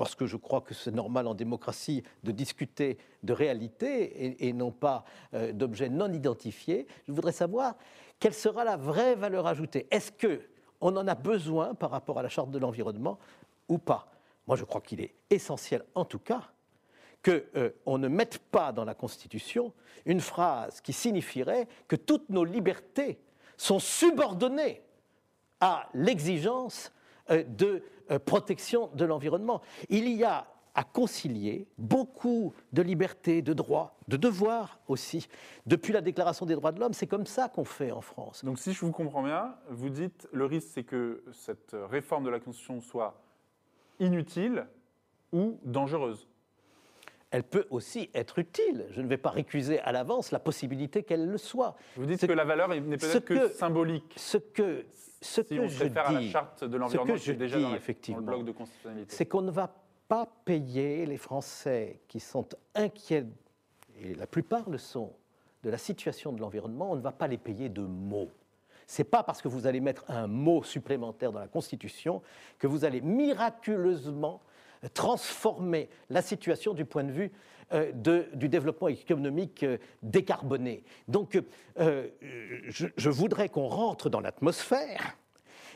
parce 0.00 0.14
que 0.14 0.24
je 0.24 0.38
crois 0.38 0.62
que 0.62 0.72
c'est 0.72 0.94
normal 0.94 1.26
en 1.26 1.34
démocratie 1.34 2.02
de 2.24 2.32
discuter 2.32 2.96
de 3.22 3.34
réalité 3.34 4.46
et, 4.48 4.50
non 4.54 4.70
pas 4.70 5.04
euh, 5.34 5.52
d'objets 5.52 5.90
non 5.90 6.10
identifiés. 6.10 6.86
Je 7.06 7.12
voudrais 7.12 7.32
savoir 7.32 7.74
quelle 8.18 8.32
sera 8.32 8.64
la 8.64 8.78
vraie 8.78 9.14
valeur 9.14 9.46
ajoutée. 9.46 9.86
Est-ce 9.90 10.10
que 10.10 10.40
on 10.80 10.96
en 10.96 11.06
a 11.06 11.14
besoin 11.14 11.74
par 11.74 11.90
rapport 11.90 12.18
à 12.18 12.22
la 12.22 12.30
charte 12.30 12.50
de 12.50 12.58
l'environnement 12.58 13.18
ou 13.68 13.76
pas? 13.76 14.10
Moi, 14.46 14.56
je 14.56 14.64
crois 14.64 14.80
qu'il 14.80 15.02
est 15.02 15.12
essentiel, 15.28 15.84
en 15.94 16.06
tout 16.06 16.18
cas, 16.18 16.48
qu'on 17.22 17.42
euh, 17.56 17.98
ne 17.98 18.08
mette 18.08 18.38
pas 18.38 18.72
dans 18.72 18.86
la 18.86 18.94
Constitution 18.94 19.74
une 20.06 20.22
phrase 20.22 20.80
qui 20.80 20.94
signifierait 20.94 21.68
que 21.88 21.96
toutes 21.96 22.30
nos 22.30 22.44
libertés 22.44 23.20
sont 23.58 23.78
subordonnées 23.78 24.80
à 25.60 25.90
l'exigence 25.92 26.90
euh, 27.30 27.44
de 27.44 27.82
protection 28.18 28.90
de 28.94 29.04
l'environnement. 29.04 29.60
Il 29.88 30.08
y 30.08 30.24
a 30.24 30.46
à 30.74 30.84
concilier 30.84 31.66
beaucoup 31.78 32.54
de 32.72 32.82
libertés, 32.82 33.42
de 33.42 33.52
droits, 33.52 33.96
de 34.08 34.16
devoirs 34.16 34.78
aussi. 34.88 35.28
Depuis 35.66 35.92
la 35.92 36.00
Déclaration 36.00 36.46
des 36.46 36.54
droits 36.54 36.72
de 36.72 36.80
l'homme, 36.80 36.92
c'est 36.92 37.06
comme 37.06 37.26
ça 37.26 37.48
qu'on 37.48 37.64
fait 37.64 37.90
en 37.90 38.00
France. 38.00 38.44
Donc 38.44 38.58
si 38.58 38.72
je 38.72 38.84
vous 38.84 38.92
comprends 38.92 39.22
bien, 39.22 39.56
vous 39.68 39.90
dites 39.90 40.28
le 40.32 40.44
risque 40.44 40.68
c'est 40.72 40.84
que 40.84 41.22
cette 41.32 41.76
réforme 41.90 42.24
de 42.24 42.30
la 42.30 42.40
Constitution 42.40 42.80
soit 42.80 43.20
inutile 43.98 44.66
ou 45.32 45.58
dangereuse. 45.64 46.29
Elle 47.30 47.44
peut 47.44 47.66
aussi 47.70 48.10
être 48.12 48.40
utile. 48.40 48.86
Je 48.90 49.00
ne 49.00 49.06
vais 49.06 49.16
pas 49.16 49.30
récuser 49.30 49.78
à 49.80 49.92
l'avance 49.92 50.32
la 50.32 50.40
possibilité 50.40 51.04
qu'elle 51.04 51.26
le 51.26 51.38
soit. 51.38 51.76
Vous 51.96 52.06
dites 52.06 52.26
que 52.26 52.32
la 52.32 52.44
valeur 52.44 52.68
n'est 52.68 52.80
peut-être 52.80 53.24
que, 53.24 53.48
symbolique. 53.50 54.12
Ce 54.16 54.36
que 54.36 54.84
ce 55.22 55.42
que 55.42 55.68
je 55.68 55.84
dis, 55.84 55.98
à 55.98 56.12
la 56.12 56.22
charte 56.22 56.64
de 56.64 56.76
l'environnement, 56.76 57.14
c'est 57.18 57.34
déjà 57.34 57.58
dis, 57.58 57.74
effectivement, 57.74 58.20
le 58.20 58.26
bloc 58.26 58.44
de 58.44 58.52
constitutionnalité. 58.52 59.14
C'est 59.14 59.26
qu'on 59.26 59.42
ne 59.42 59.50
va 59.50 59.70
pas 60.08 60.26
payer 60.44 61.04
les 61.04 61.18
Français 61.18 62.00
qui 62.08 62.20
sont 62.20 62.48
inquiets, 62.74 63.26
et 64.02 64.14
la 64.14 64.26
plupart 64.26 64.68
le 64.70 64.78
sont, 64.78 65.12
de 65.62 65.68
la 65.68 65.76
situation 65.76 66.32
de 66.32 66.40
l'environnement, 66.40 66.90
on 66.90 66.96
ne 66.96 67.02
va 67.02 67.12
pas 67.12 67.26
les 67.26 67.36
payer 67.36 67.68
de 67.68 67.82
mots. 67.82 68.30
Ce 68.86 69.02
n'est 69.02 69.08
pas 69.08 69.22
parce 69.22 69.42
que 69.42 69.48
vous 69.48 69.66
allez 69.66 69.80
mettre 69.80 70.04
un 70.08 70.26
mot 70.26 70.62
supplémentaire 70.62 71.32
dans 71.32 71.38
la 71.38 71.48
Constitution 71.48 72.22
que 72.58 72.66
vous 72.66 72.84
allez 72.84 73.02
miraculeusement 73.02 74.40
transformer 74.88 75.88
la 76.08 76.22
situation 76.22 76.74
du 76.74 76.84
point 76.84 77.04
de 77.04 77.12
vue 77.12 77.32
euh, 77.72 77.92
du 78.34 78.48
développement 78.48 78.88
économique 78.88 79.62
euh, 79.62 79.78
décarboné. 80.02 80.82
Donc, 81.06 81.40
euh, 81.78 82.08
je, 82.66 83.08
voudrais 83.08 83.48
qu'on 83.48 83.68
rentre 83.68 84.10
dans 84.10 84.18
l'atmosphère 84.18 85.16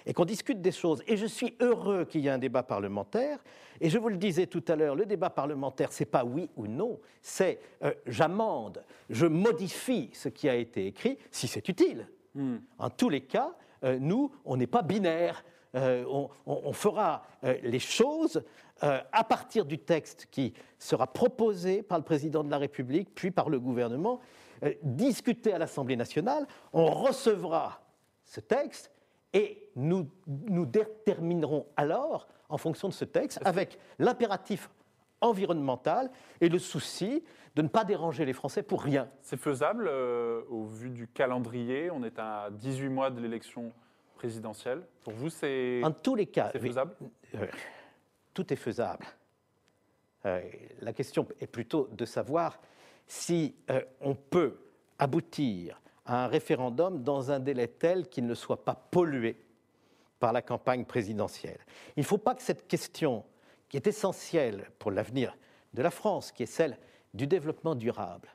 et 0.05 0.13
qu'on 0.13 0.25
discute 0.25 0.61
des 0.61 0.73
choses. 0.73 1.05
Et 1.07 1.17
je 1.17 1.27
suis 1.27 1.55
heureux 1.61 2.05
qu'il 2.05 2.23
y 2.23 2.27
ait 2.27 2.31
un 2.31 2.39
débat 2.39 2.65
parlementaire. 2.65 3.39
Et 3.81 3.91
je 3.91 3.99
vous 3.99 4.09
le 4.09 4.17
disais 4.17 4.49
tout 4.49 4.65
à 4.67 4.75
l'heure, 4.75 4.97
le 4.97 5.07
débat 5.07 5.31
parlementaire, 5.31 5.93
c'est 5.93 6.05
pas 6.05 6.25
oui 6.25 6.51
ou 6.57 6.67
non, 6.67 6.99
c'est 7.23 7.61
j'amende, 8.07 8.83
je 9.09 9.27
modifie 9.27 10.11
ce 10.15 10.29
qui 10.29 10.49
a 10.49 10.57
été 10.57 10.87
écrit, 10.87 11.17
si 11.31 11.47
c'est 11.47 11.69
utile. 11.69 12.09
Hmm. 12.35 12.57
En 12.79 12.91
tous 12.91 13.09
les 13.09 13.21
cas, 13.21 13.55
nous, 14.01 14.33
on 14.45 14.57
n'est 14.57 14.67
pas 14.67 14.83
binaire. 14.83 15.45
On, 15.75 16.73
fera 16.73 17.23
les 17.63 17.79
choses 17.79 18.43
euh, 18.83 19.01
à 19.13 19.23
partir 19.23 19.65
du 19.65 19.79
texte 19.79 20.27
qui 20.33 20.53
sera 20.81 21.07
proposé 21.07 21.85
par 21.85 21.97
le 21.97 22.03
président 22.03 22.43
de 22.43 22.51
la 22.51 22.59
République, 22.59 23.15
puis 23.15 23.31
par 23.31 23.49
le 23.49 23.61
gouvernement, 23.61 24.19
euh, 24.65 24.75
discuté 24.83 25.53
à 25.53 25.59
l'Assemblée 25.59 25.95
nationale. 25.95 26.45
On 26.73 26.87
recevra 26.87 27.81
ce 28.25 28.41
texte 28.41 28.91
et 29.33 29.71
nous, 29.77 30.11
nous 30.27 30.67
déterminerons 30.67 31.67
alors, 31.77 32.27
en 32.49 32.59
fonction 32.59 32.89
de 32.89 32.93
ce 32.93 33.05
texte, 33.05 33.41
avec 33.45 33.79
l'impératif 34.01 34.69
environnemental 35.21 36.11
et 36.41 36.49
le 36.49 36.59
souci 36.59 37.23
de 37.55 37.63
ne 37.63 37.69
pas 37.69 37.85
déranger 37.85 38.25
les 38.25 38.33
Français 38.33 38.65
pour 38.65 38.83
rien. 38.83 39.09
C'est 39.23 39.39
faisable 39.39 39.87
euh, 39.89 40.43
au 40.51 40.65
vu 40.65 40.91
du 40.91 41.07
calendrier? 41.07 41.93
On 41.93 42.03
est 42.03 42.19
à 42.19 42.49
18 42.51 42.89
mois 42.89 43.11
de 43.11 43.21
l'élection 43.21 43.73
présidentielle. 44.25 44.81
Pour 45.03 45.13
vous, 45.13 45.29
c'est. 45.29 45.83
En 45.85 45.91
tous 45.91 46.15
les 46.15 46.27
cas. 46.27 46.49
Faisable? 46.49 46.95
Tout 48.33 48.51
est 48.53 48.57
faisable. 48.57 49.05
Euh, 50.25 50.41
la 50.81 50.95
question 50.95 51.29
est 51.41 51.47
plutôt 51.47 51.89
de 51.93 52.07
savoir 52.07 52.59
si 53.07 53.55
euh, 53.71 53.83
on 54.01 54.15
peut 54.15 54.57
aboutir 54.99 55.79
à 56.07 56.25
un 56.25 56.27
référendum 56.29 57.03
dans 57.03 57.31
un 57.31 57.39
délai 57.39 57.69
tel 57.69 58.09
qu'il 58.09 58.27
ne 58.27 58.35
soit 58.35 58.65
pas 58.65 58.75
pollué 58.75 59.37
par 60.19 60.33
la 60.33 60.41
campagne 60.41 60.87
présidentielle. 60.87 61.61
Il 61.97 62.01
ne 62.01 62.07
faut 62.07 62.17
pas 62.17 62.35
que 62.35 62.43
cette 62.43 62.67
question, 62.67 63.25
qui 63.69 63.77
est 63.77 63.87
essentielle 63.87 64.71
pour 64.79 64.91
l'avenir 64.91 65.37
de 65.75 65.83
la 65.83 65.91
France, 65.91 66.33
qui 66.33 66.45
est 66.45 66.47
celle 66.47 66.79
du 67.13 67.27
développement 67.27 67.75
durable, 67.75 68.31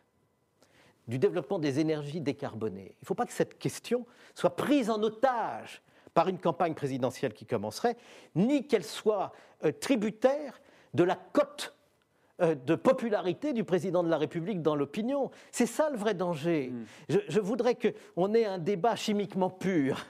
du 1.10 1.20
développement 1.20 1.60
des 1.60 1.80
énergies 1.80 2.22
décarbonées, 2.22 2.96
il 3.00 3.04
ne 3.04 3.06
faut 3.08 3.16
pas 3.16 3.26
que 3.26 3.34
cette 3.34 3.58
question 3.58 4.06
soit 4.36 4.56
prise 4.56 4.90
en 4.90 5.02
otage 5.02 5.82
par 6.14 6.28
une 6.28 6.38
campagne 6.38 6.74
présidentielle 6.74 7.34
qui 7.34 7.46
commencerait, 7.46 7.98
ni 8.36 8.68
qu'elle 8.68 8.84
soit 8.84 9.32
euh, 9.66 9.72
tributaire 9.72 10.62
de 10.94 11.04
la 11.04 11.16
cote 11.16 11.76
euh, 12.42 12.56
de 12.56 12.76
popularité 12.76 13.54
du 13.54 13.64
président 13.64 14.04
de 14.04 14.10
la 14.10 14.18
République 14.18 14.62
dans 14.62 14.76
l'opinion. 14.76 15.32
C'est 15.52 15.66
ça 15.66 15.90
le 15.90 15.98
vrai 15.98 16.14
danger. 16.14 16.70
Hmm. 16.70 17.16
Je, 17.28 17.40
voudrais 17.40 17.76
qu'on 17.76 18.34
ait 18.34 18.46
un 18.46 18.60
débat 18.60 18.96
chimiquement 18.96 19.50
pur 19.50 20.06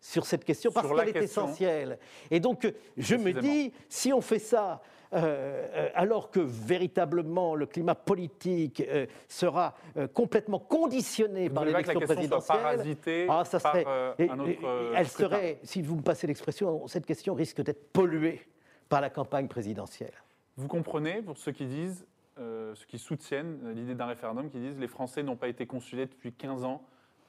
sur 0.00 0.26
cette 0.26 0.44
question 0.44 0.72
parce 0.72 0.88
qu'elle 0.88 1.16
est 1.16 1.22
essentielle. 1.22 1.98
Et 2.30 2.40
donc, 2.40 2.72
je 2.96 3.16
me 3.16 3.32
dis, 3.32 3.72
si 3.88 4.12
on 4.12 4.20
fait 4.20 4.38
ça 4.38 4.72
euh, 4.72 4.76
euh, 4.80 4.99
alors 5.12 6.30
que 6.30 6.40
véritablement 6.40 7.54
le 7.54 7.66
climat 7.66 7.94
politique 7.94 8.80
euh, 8.88 9.06
sera 9.28 9.74
complètement 10.14 10.58
conditionné 10.58 11.50
par 11.50 11.64
l'élection 11.64 12.00
présidentielle. 12.00 13.26
Ah, 13.28 13.44
ça 13.44 13.58
serait, 13.58 13.84
un 13.84 14.38
autre 14.38 14.92
elle 14.94 15.08
serait, 15.08 15.58
si 15.64 15.82
vous 15.82 15.96
me 15.96 16.02
passez 16.02 16.26
l'expression, 16.26 16.86
cette 16.86 17.06
question 17.06 17.34
risque 17.34 17.62
d'être 17.62 17.92
polluée 17.92 18.40
par 18.88 19.00
la 19.00 19.10
campagne 19.10 19.48
présidentielle. 19.48 20.14
Vous 20.56 20.68
comprenez, 20.68 21.22
pour 21.22 21.38
ceux 21.38 21.52
qui 21.52 21.66
disent, 21.66 22.06
ceux 22.36 22.86
qui 22.86 22.98
soutiennent 22.98 23.72
l'idée 23.74 23.94
d'un 23.94 24.06
référendum, 24.06 24.50
qui 24.50 24.58
disent 24.58 24.78
les 24.78 24.88
Français 24.88 25.22
n'ont 25.22 25.36
pas 25.36 25.48
été 25.48 25.66
consultés 25.66 26.06
depuis 26.06 26.32
15 26.32 26.64
ans 26.64 26.82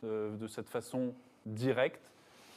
de 0.04 0.48
cette 0.48 0.70
façon 0.70 1.14
directe. 1.46 2.02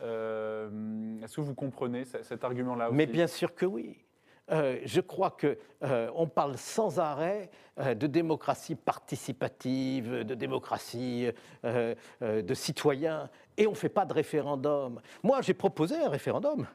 Est-ce 0.00 1.36
que 1.36 1.40
vous 1.40 1.54
comprenez 1.54 2.04
cet 2.04 2.44
argument-là 2.44 2.90
Mais 2.92 3.06
bien 3.06 3.26
sûr 3.26 3.54
que 3.54 3.64
oui. 3.66 4.04
Euh, 4.50 4.78
je 4.84 5.00
crois 5.00 5.30
qu'on 5.30 5.56
euh, 5.84 6.26
parle 6.26 6.58
sans 6.58 6.98
arrêt 6.98 7.50
euh, 7.78 7.94
de 7.94 8.06
démocratie 8.06 8.74
participative, 8.74 10.22
de 10.22 10.34
démocratie 10.34 11.28
de 11.62 12.54
citoyens, 12.54 13.30
et 13.56 13.66
on 13.66 13.70
ne 13.70 13.76
fait 13.76 13.88
pas 13.88 14.04
de 14.04 14.12
référendum. 14.12 15.00
Moi, 15.22 15.40
j'ai 15.40 15.54
proposé 15.54 15.96
un 15.96 16.08
référendum. 16.08 16.66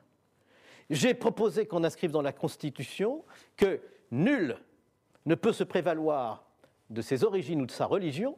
J'ai 0.90 1.14
proposé 1.14 1.68
qu'on 1.68 1.84
inscrive 1.84 2.12
dans 2.12 2.24
la 2.24 2.34
Constitution 2.34 3.24
que 3.56 3.80
nul 4.12 4.58
ne 5.28 5.36
peut 5.36 5.54
se 5.54 5.64
prévaloir 5.64 6.44
de 6.90 7.04
ses 7.04 7.24
origines 7.24 7.62
ou 7.62 7.68
de 7.68 7.72
sa 7.72 7.86
religion 7.86 8.36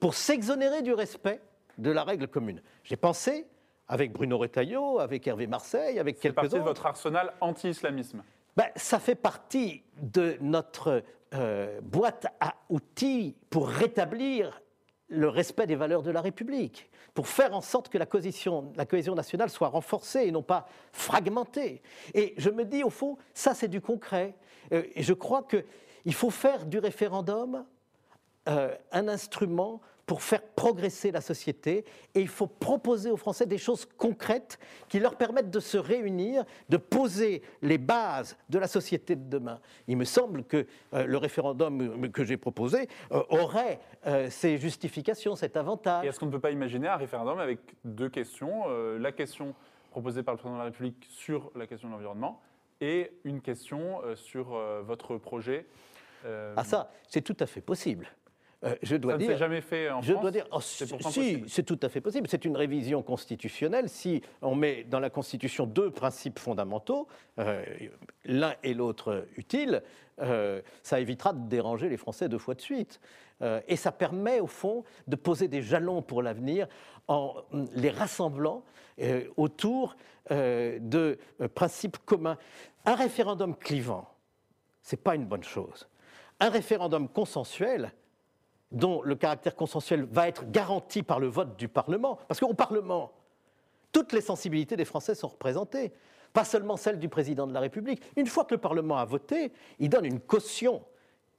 pour 0.00 0.14
s'exonérer 0.14 0.82
du 0.82 0.92
respect 0.92 1.40
de 1.78 1.92
la 1.92 2.02
règle 2.02 2.26
commune. 2.26 2.60
J'ai 2.82 2.96
pensé, 2.96 3.46
avec 3.86 4.12
Bruno 4.12 4.38
Retailleau, 4.38 4.98
avec 4.98 5.28
Hervé 5.28 5.46
Marseille, 5.46 6.00
avec 6.00 6.18
quelques 6.18 6.38
autres... 6.38 6.42
C'est 6.42 6.50
parti 6.50 6.64
de 6.64 6.68
votre 6.68 6.86
arsenal 6.86 7.32
anti-islamisme 7.40 8.24
ben, 8.56 8.66
ça 8.76 8.98
fait 8.98 9.14
partie 9.14 9.82
de 10.00 10.36
notre 10.40 11.02
euh, 11.34 11.80
boîte 11.80 12.26
à 12.40 12.54
outils 12.68 13.36
pour 13.50 13.68
rétablir 13.68 14.60
le 15.08 15.28
respect 15.28 15.66
des 15.66 15.76
valeurs 15.76 16.02
de 16.02 16.10
la 16.10 16.20
République, 16.20 16.90
pour 17.14 17.28
faire 17.28 17.54
en 17.54 17.60
sorte 17.60 17.88
que 17.88 17.98
la 17.98 18.06
cohésion, 18.06 18.72
nationale 19.14 19.50
soit 19.50 19.68
renforcée 19.68 20.20
et 20.20 20.30
non 20.30 20.42
pas 20.42 20.68
fragmentée. 20.92 21.82
Et 22.14 22.34
je 22.36 22.50
me 22.50 22.64
dis, 22.64 22.84
au 22.84 22.90
fond, 22.90 23.18
ça 23.34 23.54
c'est 23.54 23.68
du 23.68 23.80
concret. 23.80 24.34
Euh, 24.72 24.84
et 24.94 25.02
je 25.02 25.12
crois 25.12 25.42
qu'il 25.42 26.14
faut 26.14 26.30
faire 26.30 26.66
du 26.66 26.78
référendum 26.78 27.64
euh, 28.48 28.74
un 28.92 29.08
instrument 29.08 29.80
pour 30.10 30.24
faire 30.24 30.42
progresser 30.42 31.12
la 31.12 31.20
société 31.20 31.84
et 32.16 32.20
il 32.20 32.26
faut 32.26 32.48
proposer 32.48 33.12
aux 33.12 33.16
Français 33.16 33.46
des 33.46 33.58
choses 33.58 33.86
concrètes 33.86 34.58
qui 34.88 34.98
leur 34.98 35.14
permettent 35.14 35.52
de 35.52 35.60
se 35.60 35.78
réunir, 35.78 36.42
de 36.68 36.78
poser 36.78 37.42
les 37.62 37.78
bases 37.78 38.36
de 38.48 38.58
la 38.58 38.66
société 38.66 39.14
de 39.14 39.30
demain. 39.30 39.60
Il 39.86 39.96
me 39.96 40.04
semble 40.04 40.42
que 40.42 40.66
euh, 40.94 41.06
le 41.06 41.16
référendum 41.16 42.10
que 42.10 42.24
j'ai 42.24 42.36
proposé 42.36 42.88
euh, 43.12 43.22
aurait 43.28 43.78
euh, 44.08 44.28
ces 44.30 44.58
justifications, 44.58 45.36
cet 45.36 45.56
avantage. 45.56 46.04
est-ce 46.04 46.18
qu'on 46.18 46.26
ne 46.26 46.32
peut 46.32 46.40
pas 46.40 46.50
imaginer 46.50 46.88
un 46.88 46.96
référendum 46.96 47.38
avec 47.38 47.60
deux 47.84 48.08
questions 48.08 48.64
La 48.98 49.12
question 49.12 49.54
proposée 49.92 50.24
par 50.24 50.34
le 50.34 50.38
président 50.38 50.56
de 50.56 50.58
la 50.58 50.64
République 50.64 51.06
sur 51.08 51.52
la 51.54 51.68
question 51.68 51.86
de 51.86 51.92
l'environnement 51.92 52.40
et 52.80 53.12
une 53.22 53.40
question 53.40 54.00
sur 54.16 54.60
votre 54.84 55.18
projet. 55.18 55.66
Ah 56.24 56.64
ça, 56.64 56.90
c'est 57.06 57.22
tout 57.22 57.36
à 57.38 57.46
fait 57.46 57.60
possible. 57.60 58.08
Euh, 58.62 58.74
je 58.82 58.96
dois 58.96 59.12
ça 59.12 59.18
dire, 59.18 59.28
ne 59.28 59.32
s'est 59.32 59.38
jamais 59.38 59.60
fait 59.62 59.90
en 59.90 60.02
je 60.02 60.12
France. 60.12 60.22
Dois 60.22 60.30
dire, 60.30 60.46
oh, 60.52 60.60
si, 60.60 61.44
c'est 61.48 61.62
tout 61.62 61.78
à 61.82 61.88
fait 61.88 62.00
possible. 62.00 62.28
C'est 62.28 62.44
une 62.44 62.56
révision 62.56 63.02
constitutionnelle. 63.02 63.88
Si 63.88 64.22
on 64.42 64.54
met 64.54 64.84
dans 64.84 65.00
la 65.00 65.08
Constitution 65.08 65.66
deux 65.66 65.90
principes 65.90 66.38
fondamentaux, 66.38 67.08
euh, 67.38 67.64
l'un 68.24 68.54
et 68.62 68.74
l'autre 68.74 69.26
utiles, 69.36 69.82
euh, 70.20 70.60
ça 70.82 71.00
évitera 71.00 71.32
de 71.32 71.48
déranger 71.48 71.88
les 71.88 71.96
Français 71.96 72.28
deux 72.28 72.38
fois 72.38 72.54
de 72.54 72.60
suite. 72.60 73.00
et 73.68 73.76
ça 73.76 73.90
permet, 73.90 74.40
au 74.40 74.46
fond, 74.46 74.84
de 75.06 75.16
poser 75.16 75.48
des 75.48 75.62
jalons 75.62 76.02
pour 76.02 76.22
l'avenir 76.22 76.68
en 77.08 77.36
les 77.74 77.88
rassemblant 77.88 78.62
autour 79.38 79.96
de 80.28 81.18
principes 81.54 81.96
communs. 82.04 82.36
Un 82.84 82.94
référendum 82.96 83.56
clivant, 83.56 84.06
ce 84.82 84.94
n'est 84.94 85.00
pas 85.00 85.14
une 85.14 85.24
bonne 85.24 85.42
chose. 85.42 85.88
Un 86.38 86.50
référendum 86.50 87.08
consensuel, 87.08 87.92
dont 88.72 89.02
le 89.02 89.14
caractère 89.14 89.56
consensuel 89.56 90.04
va 90.04 90.28
être 90.28 90.50
garanti 90.50 91.02
par 91.02 91.20
le 91.20 91.26
vote 91.26 91.56
du 91.56 91.68
Parlement. 91.68 92.18
Parce 92.28 92.40
qu'au 92.40 92.54
Parlement, 92.54 93.12
toutes 93.92 94.12
les 94.12 94.20
sensibilités 94.20 94.76
des 94.76 94.84
Français 94.84 95.14
sont 95.14 95.28
représentées, 95.28 95.92
pas 96.32 96.44
seulement 96.44 96.76
celles 96.76 96.98
du 96.98 97.08
président 97.08 97.46
de 97.46 97.52
la 97.52 97.60
République. 97.60 98.02
Une 98.16 98.26
fois 98.26 98.44
que 98.44 98.54
le 98.54 98.60
Parlement 98.60 98.98
a 98.98 99.04
voté, 99.04 99.52
il 99.78 99.88
donne 99.88 100.04
une 100.04 100.20
caution 100.20 100.82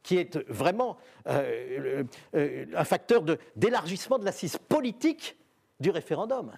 qui 0.03 0.17
est 0.17 0.37
vraiment 0.49 0.97
euh, 1.27 2.03
euh, 2.35 2.65
un 2.75 2.83
facteur 2.83 3.23
d'élargissement 3.55 4.17
de, 4.17 4.25
l'assise 4.25 4.57
politique 4.57 5.37
du 5.79 5.91
référendum. 5.91 6.51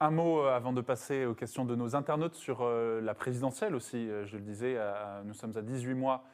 Un 0.00 0.10
mot 0.10 0.40
euh, 0.40 0.56
avant 0.56 0.72
de 0.72 0.80
passer 0.80 1.26
aux 1.26 1.34
questions 1.34 1.64
de 1.64 1.74
nos 1.74 1.94
internautes 1.94 2.34
sur 2.34 2.66
la 2.66 3.14
présidentielle 3.14 3.74
aussi. 3.74 4.08
Je 4.24 4.36
le 4.36 4.42
disais, 4.42 4.76
nous 5.24 5.34
sommes 5.34 5.56
à 5.56 5.62
18 5.62 5.94
mois 5.94 6.24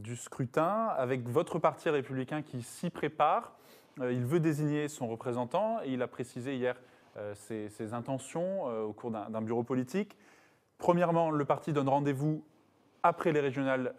du 0.00 0.16
scrutin, 0.16 0.86
avec 0.96 1.28
votre 1.28 1.58
parti 1.58 1.90
républicain 1.90 2.42
qui 2.42 2.62
s'y 2.62 2.90
prépare. 2.90 3.56
Euh, 4.00 4.12
il 4.12 4.24
veut 4.24 4.40
désigner 4.40 4.88
son 4.88 5.08
représentant 5.08 5.80
et 5.82 5.92
il 5.92 6.02
a 6.02 6.06
précisé 6.06 6.56
hier 6.56 6.76
euh, 7.16 7.34
ses, 7.34 7.92
intentions 7.92 8.64
au 8.64 8.92
cours 8.92 9.10
d'un 9.10 9.42
bureau 9.42 9.62
politique. 9.62 10.16
Premièrement, 10.78 11.30
le 11.30 11.44
parti 11.44 11.72
donne 11.72 11.88
rendez-vous 11.88 12.44
après 13.02 13.32
les 13.32 13.40
régionales 13.40 13.94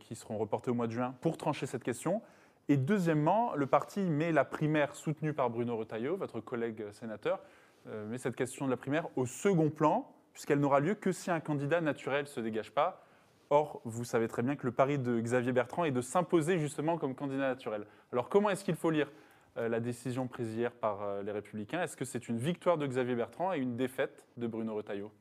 qui 0.00 0.14
seront 0.14 0.38
reportées 0.38 0.70
au 0.70 0.74
mois 0.74 0.86
de 0.86 0.92
juin 0.92 1.14
pour 1.20 1.36
trancher 1.36 1.66
cette 1.66 1.84
question. 1.84 2.22
Et 2.68 2.76
deuxièmement, 2.76 3.54
le 3.54 3.66
parti 3.66 4.00
met 4.00 4.32
la 4.32 4.44
primaire 4.44 4.96
soutenue 4.96 5.32
par 5.32 5.50
Bruno 5.50 5.76
Retailleau, 5.76 6.16
votre 6.16 6.40
collègue 6.40 6.84
sénateur, 6.90 7.40
euh, 7.86 8.06
met 8.06 8.18
cette 8.18 8.34
question 8.34 8.66
de 8.66 8.70
la 8.70 8.76
primaire 8.76 9.06
au 9.14 9.26
second 9.26 9.70
plan, 9.70 10.12
puisqu'elle 10.32 10.58
n'aura 10.58 10.80
lieu 10.80 10.94
que 10.94 11.12
si 11.12 11.30
un 11.30 11.38
candidat 11.38 11.80
naturel 11.80 12.22
ne 12.22 12.28
se 12.28 12.40
dégage 12.40 12.72
pas. 12.72 13.05
Or, 13.50 13.80
vous 13.84 14.04
savez 14.04 14.26
très 14.26 14.42
bien 14.42 14.56
que 14.56 14.66
le 14.66 14.72
pari 14.72 14.98
de 14.98 15.20
Xavier 15.20 15.52
Bertrand 15.52 15.84
est 15.84 15.92
de 15.92 16.00
s'imposer 16.00 16.58
justement 16.58 16.98
comme 16.98 17.14
candidat 17.14 17.48
naturel. 17.48 17.86
Alors 18.12 18.28
comment 18.28 18.50
est-ce 18.50 18.64
qu'il 18.64 18.74
faut 18.74 18.90
lire 18.90 19.10
euh, 19.56 19.68
la 19.68 19.78
décision 19.78 20.26
prise 20.26 20.52
hier 20.54 20.72
par 20.72 21.02
euh, 21.02 21.22
les 21.22 21.32
Républicains? 21.32 21.82
Est-ce 21.82 21.96
que 21.96 22.04
c'est 22.04 22.28
une 22.28 22.38
victoire 22.38 22.76
de 22.76 22.86
Xavier 22.86 23.14
Bertrand 23.14 23.52
et 23.52 23.58
une 23.58 23.76
défaite 23.76 24.24
de 24.36 24.46
Bruno 24.46 24.74
Retailleau? 24.74 25.12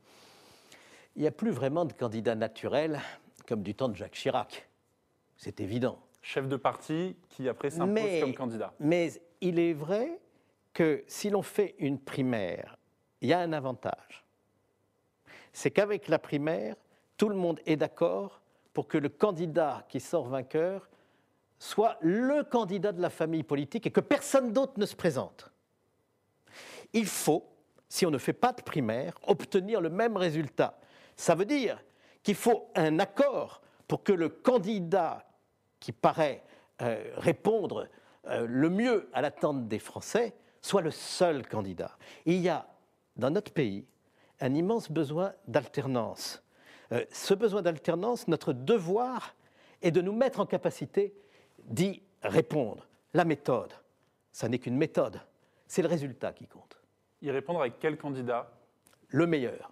Il 1.15 1.21
n'y 1.21 1.27
a 1.27 1.31
plus 1.31 1.51
vraiment 1.51 1.85
de 1.85 1.93
candidat 1.93 2.35
naturel 2.35 2.99
comme 3.47 3.61
du 3.61 3.75
temps 3.75 3.89
de 3.89 3.95
Jacques 3.95 4.15
Chirac. 4.15 4.67
C'est 5.37 5.61
évident. 5.61 5.99
Chef 6.21 6.47
de 6.47 6.57
parti 6.57 7.15
qui 7.29 7.47
après 7.47 7.69
s'impose 7.69 8.19
comme 8.19 8.33
candidat. 8.33 8.73
Mais 8.79 9.11
il 9.41 9.59
est 9.59 9.73
vrai 9.73 10.19
que 10.73 11.03
si 11.07 11.29
l'on 11.29 11.43
fait 11.43 11.75
une 11.77 11.99
primaire, 11.99 12.77
il 13.21 13.29
y 13.29 13.33
a 13.33 13.39
un 13.39 13.53
avantage. 13.53 14.25
C'est 15.53 15.71
qu'avec 15.71 16.07
la 16.07 16.19
primaire, 16.19 16.75
tout 17.17 17.29
le 17.29 17.35
monde 17.35 17.59
est 17.65 17.75
d'accord 17.75 18.41
pour 18.73 18.87
que 18.87 18.97
le 18.97 19.09
candidat 19.09 19.85
qui 19.89 19.99
sort 19.99 20.27
vainqueur 20.27 20.89
soit 21.57 21.97
le 22.01 22.43
candidat 22.43 22.91
de 22.91 23.01
la 23.01 23.09
famille 23.09 23.43
politique 23.43 23.87
et 23.87 23.91
que 23.91 24.01
personne 24.01 24.51
d'autre 24.51 24.73
ne 24.77 24.85
se 24.85 24.95
présente. 24.95 25.51
Il 26.93 27.05
faut, 27.05 27.45
si 27.87 28.05
on 28.05 28.11
ne 28.11 28.17
fait 28.17 28.33
pas 28.33 28.51
de 28.51 28.61
primaire, 28.61 29.13
obtenir 29.27 29.81
le 29.81 29.89
même 29.89 30.17
résultat. 30.17 30.77
Ça 31.15 31.35
veut 31.35 31.45
dire 31.45 31.81
qu'il 32.23 32.35
faut 32.35 32.69
un 32.75 32.99
accord 32.99 33.61
pour 33.87 34.03
que 34.03 34.11
le 34.11 34.29
candidat 34.29 35.25
qui 35.79 35.91
paraît 35.91 36.43
euh, 36.81 37.11
répondre 37.15 37.87
euh, 38.27 38.45
le 38.47 38.69
mieux 38.69 39.09
à 39.13 39.21
l'attente 39.21 39.67
des 39.67 39.79
Français 39.79 40.35
soit 40.61 40.81
le 40.81 40.91
seul 40.91 41.47
candidat. 41.47 41.97
Il 42.25 42.37
y 42.37 42.49
a 42.49 42.67
dans 43.15 43.29
notre 43.29 43.53
pays 43.53 43.85
un 44.41 44.53
immense 44.53 44.91
besoin 44.91 45.33
d'alternance. 45.47 46.44
Euh, 46.91 47.03
ce 47.11 47.33
besoin 47.33 47.61
d'alternance, 47.61 48.27
notre 48.27 48.53
devoir 48.53 49.35
est 49.81 49.91
de 49.91 50.01
nous 50.01 50.13
mettre 50.13 50.39
en 50.39 50.45
capacité 50.45 51.13
d'y 51.65 52.01
répondre. 52.21 52.87
La 53.13 53.25
méthode, 53.25 53.73
ça 54.31 54.47
n'est 54.49 54.59
qu'une 54.59 54.77
méthode, 54.77 55.19
c'est 55.67 55.81
le 55.81 55.87
résultat 55.87 56.33
qui 56.33 56.47
compte. 56.47 56.77
Y 57.21 57.31
répondre 57.31 57.59
avec 57.61 57.79
quel 57.79 57.97
candidat? 57.97 58.51
Le 59.09 59.25
meilleur. 59.27 59.71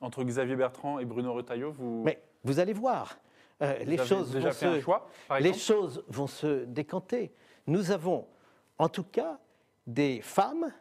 Entre 0.00 0.22
Xavier 0.24 0.56
Bertrand 0.56 0.98
et 0.98 1.04
Bruno 1.04 1.32
Retailleau, 1.34 1.72
vous, 1.72 2.02
Mais 2.04 2.22
vous 2.44 2.58
allez 2.58 2.72
voir, 2.72 3.16
euh, 3.62 3.74
vous 3.84 3.90
les 3.90 3.98
choses 3.98 4.32
déjà 4.32 4.48
vont 4.48 4.54
fait 4.54 4.66
se- 4.66 4.76
un 4.76 4.80
choix, 4.80 5.08
les 5.40 5.52
choses 5.54 6.04
vont 6.08 6.26
se 6.26 6.64
décanter. 6.64 7.32
Nous 7.66 7.90
avons, 7.90 8.26
en 8.78 8.88
tout 8.88 9.04
cas, 9.04 9.38
des 9.86 10.20
femmes, 10.22 10.72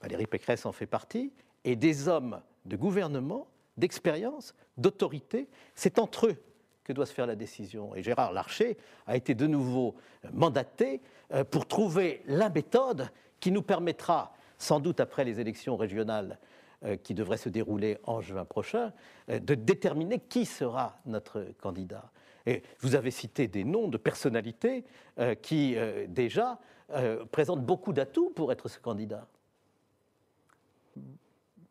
Valérie 0.00 0.26
Pécresse 0.26 0.66
en 0.66 0.72
fait 0.72 0.86
partie, 0.86 1.32
et 1.64 1.76
des 1.76 2.08
hommes 2.08 2.40
de 2.64 2.76
gouvernement, 2.76 3.46
d'expérience, 3.76 4.54
d'autorité. 4.76 5.48
C'est 5.74 5.98
entre 5.98 6.28
eux 6.28 6.36
que 6.84 6.92
doit 6.92 7.06
se 7.06 7.14
faire 7.14 7.26
la 7.26 7.34
décision. 7.34 7.94
Et 7.94 8.02
Gérard 8.02 8.32
Larcher 8.32 8.76
a 9.06 9.16
été 9.16 9.34
de 9.34 9.46
nouveau 9.46 9.94
euh, 10.24 10.28
mandaté 10.32 11.00
euh, 11.32 11.42
pour 11.42 11.66
trouver 11.66 12.22
la 12.26 12.50
méthode 12.50 13.10
qui 13.40 13.50
nous 13.50 13.62
permettra, 13.62 14.34
sans 14.58 14.80
doute 14.80 15.00
après 15.00 15.24
les 15.24 15.40
élections 15.40 15.76
régionales 15.76 16.38
euh, 16.84 16.96
qui 16.96 17.14
devraient 17.14 17.38
se 17.38 17.48
dérouler 17.48 17.98
en 18.04 18.20
juin 18.20 18.44
prochain, 18.44 18.92
de 19.28 19.54
déterminer 19.54 20.18
qui 20.20 20.44
sera 20.44 20.98
notre 21.06 21.46
candidat. 21.58 22.10
Et 22.46 22.62
vous 22.80 22.94
avez 22.94 23.10
cité 23.10 23.48
des 23.48 23.64
noms 23.64 23.88
de 23.88 23.96
personnalités 23.96 24.84
qui, 25.40 25.76
déjà, 26.08 26.58
présentent 27.32 27.64
beaucoup 27.64 27.94
d'atouts 27.94 28.28
pour 28.36 28.52
être 28.52 28.68
ce 28.68 28.78
candidat. 28.78 29.26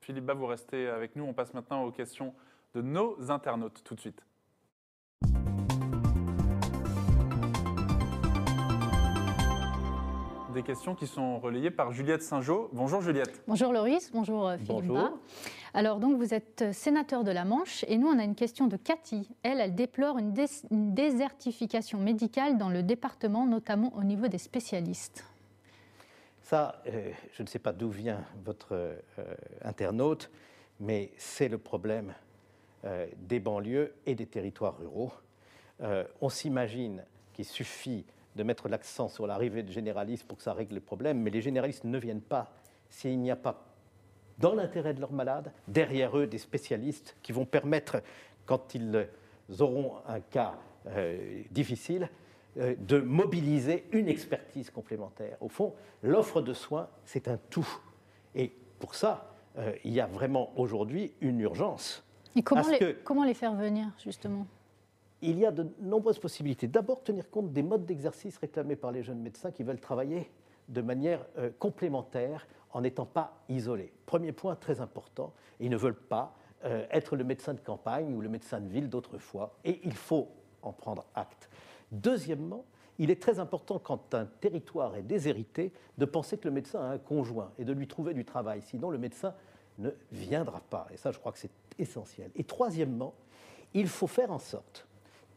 Philippe 0.03 0.25
Bas, 0.25 0.33
vous 0.33 0.45
restez 0.47 0.87
avec 0.89 1.15
nous. 1.15 1.23
On 1.23 1.33
passe 1.33 1.53
maintenant 1.53 1.83
aux 1.83 1.91
questions 1.91 2.33
de 2.75 2.81
nos 2.81 3.31
internautes 3.31 3.81
tout 3.85 3.95
de 3.95 4.01
suite. 4.01 4.21
Des 10.53 10.61
questions 10.61 10.93
qui 10.93 11.07
sont 11.07 11.39
relayées 11.39 11.71
par 11.71 11.91
Juliette 11.91 12.21
Saint-Jean. 12.21 12.67
Bonjour 12.73 13.01
Juliette. 13.01 13.41
Bonjour 13.47 13.73
Loris, 13.73 14.11
bonjour 14.13 14.47
euh, 14.49 14.57
Philippe 14.57 14.85
Bonjour. 14.85 14.95
Bas. 14.95 15.13
Alors 15.73 15.97
donc 15.99 16.17
vous 16.17 16.31
êtes 16.35 16.61
euh, 16.61 16.71
sénateur 16.73 17.23
de 17.23 17.31
la 17.31 17.43
Manche 17.43 17.83
et 17.87 17.97
nous 17.97 18.07
on 18.07 18.19
a 18.19 18.23
une 18.23 18.35
question 18.35 18.67
de 18.67 18.77
Cathy. 18.77 19.27
Elle, 19.41 19.59
elle 19.59 19.73
déplore 19.73 20.19
une, 20.19 20.31
dés- 20.31 20.45
une 20.69 20.93
désertification 20.93 21.97
médicale 21.99 22.59
dans 22.59 22.69
le 22.69 22.83
département, 22.83 23.47
notamment 23.47 23.91
au 23.95 24.03
niveau 24.03 24.27
des 24.27 24.37
spécialistes. 24.37 25.25
Ça, 26.53 26.83
euh, 26.85 27.11
je 27.31 27.41
ne 27.41 27.47
sais 27.47 27.57
pas 27.57 27.73
d'où 27.73 27.89
vient 27.89 28.23
votre 28.45 28.73
euh, 28.73 28.95
internaute, 29.63 30.29
mais 30.79 31.11
c'est 31.17 31.47
le 31.47 31.57
problème 31.57 32.13
euh, 32.85 33.07
des 33.17 33.39
banlieues 33.39 33.95
et 34.05 34.13
des 34.13 34.27
territoires 34.27 34.77
ruraux. 34.77 35.11
On 36.21 36.29
s'imagine 36.29 37.05
qu'il 37.33 37.45
suffit 37.45 38.05
de 38.35 38.43
mettre 38.43 38.69
l'accent 38.69 39.09
sur 39.09 39.25
l'arrivée 39.25 39.63
de 39.63 39.71
généralistes 39.71 40.27
pour 40.27 40.37
que 40.37 40.43
ça 40.43 40.53
règle 40.53 40.75
le 40.75 40.81
problème, 40.81 41.19
mais 41.23 41.31
les 41.31 41.41
généralistes 41.41 41.85
ne 41.85 41.97
viennent 41.97 42.21
pas 42.21 42.53
s'il 42.87 43.19
n'y 43.19 43.31
a 43.31 43.35
pas, 43.35 43.65
dans 44.37 44.53
l'intérêt 44.53 44.93
de 44.93 44.99
leurs 45.01 45.11
malades, 45.11 45.51
derrière 45.67 46.15
eux 46.15 46.27
des 46.27 46.37
spécialistes 46.37 47.17
qui 47.23 47.31
vont 47.31 47.45
permettre, 47.45 48.03
quand 48.45 48.75
ils 48.75 49.07
auront 49.59 49.95
un 50.05 50.19
cas 50.19 50.53
difficile, 51.49 52.09
de 52.55 52.99
mobiliser 52.99 53.85
une 53.91 54.07
expertise 54.07 54.69
complémentaire. 54.69 55.37
Au 55.41 55.49
fond, 55.49 55.73
l'offre 56.03 56.41
de 56.41 56.53
soins, 56.53 56.87
c'est 57.05 57.27
un 57.27 57.37
tout. 57.49 57.67
Et 58.35 58.51
pour 58.79 58.95
ça, 58.95 59.33
euh, 59.57 59.73
il 59.83 59.93
y 59.93 59.99
a 59.99 60.05
vraiment 60.07 60.51
aujourd'hui 60.55 61.13
une 61.21 61.39
urgence. 61.39 62.03
Et 62.35 62.41
comment, 62.41 62.67
les, 62.67 62.79
que- 62.79 62.97
comment 63.03 63.23
les 63.23 63.33
faire 63.33 63.53
venir 63.55 63.87
justement? 64.03 64.45
Il 65.21 65.39
y 65.39 65.45
a 65.45 65.51
de 65.51 65.67
nombreuses 65.79 66.19
possibilités. 66.19 66.67
D'abord, 66.67 67.01
tenir 67.01 67.29
compte 67.29 67.53
des 67.53 67.63
modes 67.63 67.85
d'exercice 67.85 68.37
réclamés 68.37 68.75
par 68.75 68.91
les 68.91 69.03
jeunes 69.03 69.21
médecins 69.21 69.51
qui 69.51 69.63
veulent 69.63 69.79
travailler 69.79 70.29
de 70.67 70.81
manière 70.81 71.25
euh, 71.37 71.49
complémentaire 71.59 72.47
en 72.71 72.81
n'étant 72.81 73.05
pas 73.05 73.37
isolés. 73.49 73.93
Premier 74.05 74.31
point 74.31 74.55
très 74.55 74.81
important, 74.81 75.33
ils 75.59 75.69
ne 75.69 75.77
veulent 75.77 75.95
pas 75.95 76.35
euh, 76.65 76.85
être 76.91 77.15
le 77.15 77.23
médecin 77.23 77.53
de 77.53 77.59
campagne 77.59 78.13
ou 78.13 78.21
le 78.21 78.29
médecin 78.29 78.59
de 78.59 78.67
ville 78.67 78.89
d'autrefois, 78.89 79.55
et 79.63 79.79
il 79.83 79.93
faut 79.93 80.27
en 80.61 80.71
prendre 80.71 81.05
acte. 81.13 81.49
Deuxièmement, 81.93 82.65
il 82.99 83.09
est 83.09 83.21
très 83.21 83.39
important 83.39 83.79
quand 83.79 84.13
un 84.13 84.25
territoire 84.25 84.95
est 84.95 85.03
déshérité 85.03 85.71
de 85.97 86.05
penser 86.05 86.37
que 86.37 86.47
le 86.47 86.53
médecin 86.53 86.79
a 86.81 86.93
un 86.93 86.97
conjoint 86.97 87.51
et 87.57 87.63
de 87.63 87.71
lui 87.71 87.87
trouver 87.87 88.13
du 88.13 88.25
travail, 88.25 88.61
sinon 88.61 88.89
le 88.89 88.97
médecin 88.97 89.33
ne 89.77 89.89
viendra 90.11 90.59
pas. 90.59 90.87
Et 90.93 90.97
ça, 90.97 91.11
je 91.11 91.19
crois 91.19 91.31
que 91.31 91.39
c'est 91.39 91.51
essentiel. 91.79 92.29
Et 92.35 92.43
troisièmement, 92.43 93.13
il 93.73 93.87
faut 93.87 94.07
faire 94.07 94.31
en 94.31 94.39
sorte 94.39 94.85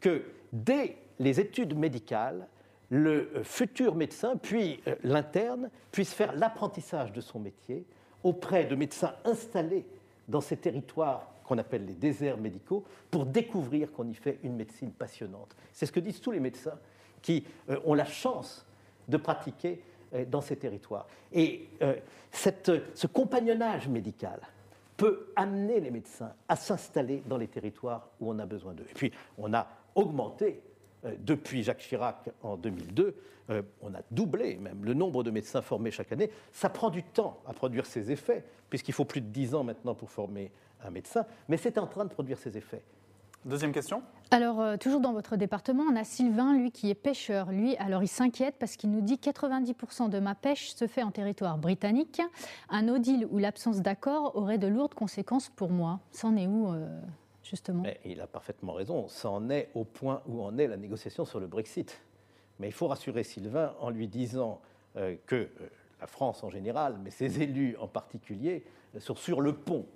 que 0.00 0.24
dès 0.52 0.96
les 1.18 1.40
études 1.40 1.76
médicales, 1.76 2.46
le 2.90 3.42
futur 3.42 3.94
médecin, 3.94 4.36
puis 4.36 4.80
euh, 4.86 4.94
l'interne, 5.02 5.70
puisse 5.90 6.12
faire 6.12 6.34
l'apprentissage 6.36 7.12
de 7.12 7.20
son 7.20 7.40
métier 7.40 7.84
auprès 8.22 8.64
de 8.64 8.74
médecins 8.76 9.14
installés 9.24 9.86
dans 10.28 10.40
ces 10.40 10.56
territoires 10.56 11.32
qu'on 11.46 11.58
appelle 11.58 11.86
les 11.86 11.94
déserts 11.94 12.36
médicaux, 12.38 12.84
pour 13.10 13.24
découvrir 13.24 13.92
qu'on 13.92 14.08
y 14.08 14.14
fait 14.14 14.38
une 14.42 14.56
médecine 14.56 14.90
passionnante. 14.90 15.54
C'est 15.72 15.86
ce 15.86 15.92
que 15.92 16.00
disent 16.00 16.20
tous 16.20 16.32
les 16.32 16.40
médecins 16.40 16.78
qui 17.22 17.44
euh, 17.70 17.78
ont 17.84 17.94
la 17.94 18.04
chance 18.04 18.66
de 19.08 19.16
pratiquer 19.16 19.80
euh, 20.14 20.24
dans 20.24 20.40
ces 20.40 20.56
territoires. 20.56 21.06
Et 21.32 21.68
euh, 21.82 21.94
cette- 22.30 22.72
ce 22.94 23.06
compagnonnage 23.06 23.88
médical 23.88 24.40
peut 24.96 25.28
amener 25.36 25.80
les 25.80 25.90
médecins 25.90 26.32
à 26.48 26.56
s'installer 26.56 27.22
dans 27.26 27.36
les 27.36 27.48
territoires 27.48 28.08
où 28.20 28.30
on 28.30 28.38
a 28.38 28.46
besoin 28.46 28.72
d'eux. 28.72 28.86
Et 28.90 28.94
puis, 28.94 29.12
on 29.38 29.52
a 29.54 29.66
augmenté, 29.94 30.60
depuis 31.18 31.62
Jacques 31.62 31.78
Chirac 31.78 32.30
en 32.42 32.56
2002, 32.56 33.14
euh, 33.50 33.62
on 33.82 33.94
a 33.94 34.00
doublé 34.10 34.56
même 34.56 34.84
le 34.84 34.94
nombre 34.94 35.22
de 35.22 35.30
médecins 35.30 35.62
formés 35.62 35.90
chaque 35.90 36.12
année. 36.12 36.30
Ça 36.52 36.68
prend 36.68 36.90
du 36.90 37.02
temps 37.02 37.40
à 37.46 37.52
produire 37.52 37.86
ses 37.86 38.10
effets, 38.10 38.44
puisqu'il 38.70 38.94
faut 38.94 39.04
plus 39.04 39.20
de 39.20 39.28
10 39.28 39.54
ans 39.54 39.64
maintenant 39.64 39.94
pour 39.94 40.10
former 40.10 40.50
un 40.84 40.90
médecin, 40.90 41.24
mais 41.48 41.56
c'est 41.56 41.78
en 41.78 41.86
train 41.86 42.04
de 42.04 42.10
produire 42.10 42.38
ses 42.38 42.56
effets. 42.56 42.82
Deuxième 43.44 43.70
question. 43.70 44.02
Alors, 44.32 44.60
euh, 44.60 44.76
toujours 44.76 45.00
dans 45.00 45.12
votre 45.12 45.36
département, 45.36 45.84
on 45.88 45.94
a 45.94 46.02
Sylvain, 46.02 46.58
lui, 46.58 46.72
qui 46.72 46.90
est 46.90 46.96
pêcheur. 46.96 47.52
Lui, 47.52 47.76
alors 47.76 48.02
il 48.02 48.08
s'inquiète 48.08 48.56
parce 48.58 48.74
qu'il 48.74 48.90
nous 48.90 49.00
dit 49.00 49.20
90% 49.22 50.10
de 50.10 50.18
ma 50.18 50.34
pêche 50.34 50.74
se 50.74 50.88
fait 50.88 51.04
en 51.04 51.12
territoire 51.12 51.56
britannique. 51.56 52.20
Un 52.68 52.82
no 52.82 52.98
deal 52.98 53.28
ou 53.30 53.38
l'absence 53.38 53.80
d'accord 53.82 54.34
aurait 54.34 54.58
de 54.58 54.66
lourdes 54.66 54.94
conséquences 54.94 55.48
pour 55.48 55.70
moi. 55.70 56.00
C'en 56.10 56.36
est 56.36 56.48
où, 56.48 56.72
euh, 56.72 56.88
Mais 57.82 58.00
il 58.04 58.20
a 58.20 58.26
parfaitement 58.26 58.72
raison. 58.72 59.08
Ça 59.08 59.30
en 59.30 59.50
est 59.50 59.70
au 59.74 59.84
point 59.84 60.22
où 60.26 60.42
en 60.42 60.58
est 60.58 60.66
la 60.66 60.76
négociation 60.76 61.24
sur 61.24 61.38
le 61.38 61.46
Brexit. 61.46 62.00
Mais 62.58 62.68
il 62.68 62.72
faut 62.72 62.88
rassurer 62.88 63.22
Sylvain 63.22 63.74
en 63.80 63.90
lui 63.90 64.08
disant 64.08 64.60
euh, 64.96 65.16
que 65.26 65.36
euh, 65.36 65.48
la 66.00 66.06
France 66.06 66.42
en 66.42 66.50
général, 66.50 66.96
mais 67.02 67.10
ses 67.10 67.42
élus 67.42 67.76
en 67.78 67.86
particulier, 67.86 68.64
euh, 68.94 69.00
sont 69.00 69.14
sur 69.14 69.40
le 69.40 69.54
pont 69.54 69.86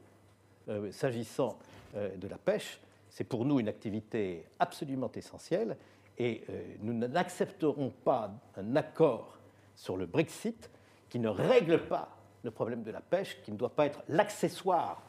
s'agissant 0.92 1.58
de 1.96 2.28
la 2.28 2.38
pêche. 2.38 2.78
C'est 3.08 3.24
pour 3.24 3.44
nous 3.44 3.58
une 3.58 3.66
activité 3.66 4.44
absolument 4.60 5.10
essentielle. 5.16 5.76
et 6.16 6.44
nous 6.80 6.92
n'accepterons 6.92 7.92
pas 8.04 8.30
un 8.56 8.76
accord 8.76 9.36
sur 9.74 9.96
le 9.96 10.06
Brexit 10.06 10.70
qui 11.08 11.18
ne 11.18 11.28
règle 11.28 11.88
pas 11.88 12.16
le 12.44 12.52
problème 12.52 12.84
de 12.84 12.92
la 12.92 13.00
pêche, 13.00 13.42
qui 13.42 13.50
ne 13.50 13.56
doit 13.56 13.74
pas 13.74 13.86
être 13.86 14.04
l'accessoire 14.08 15.02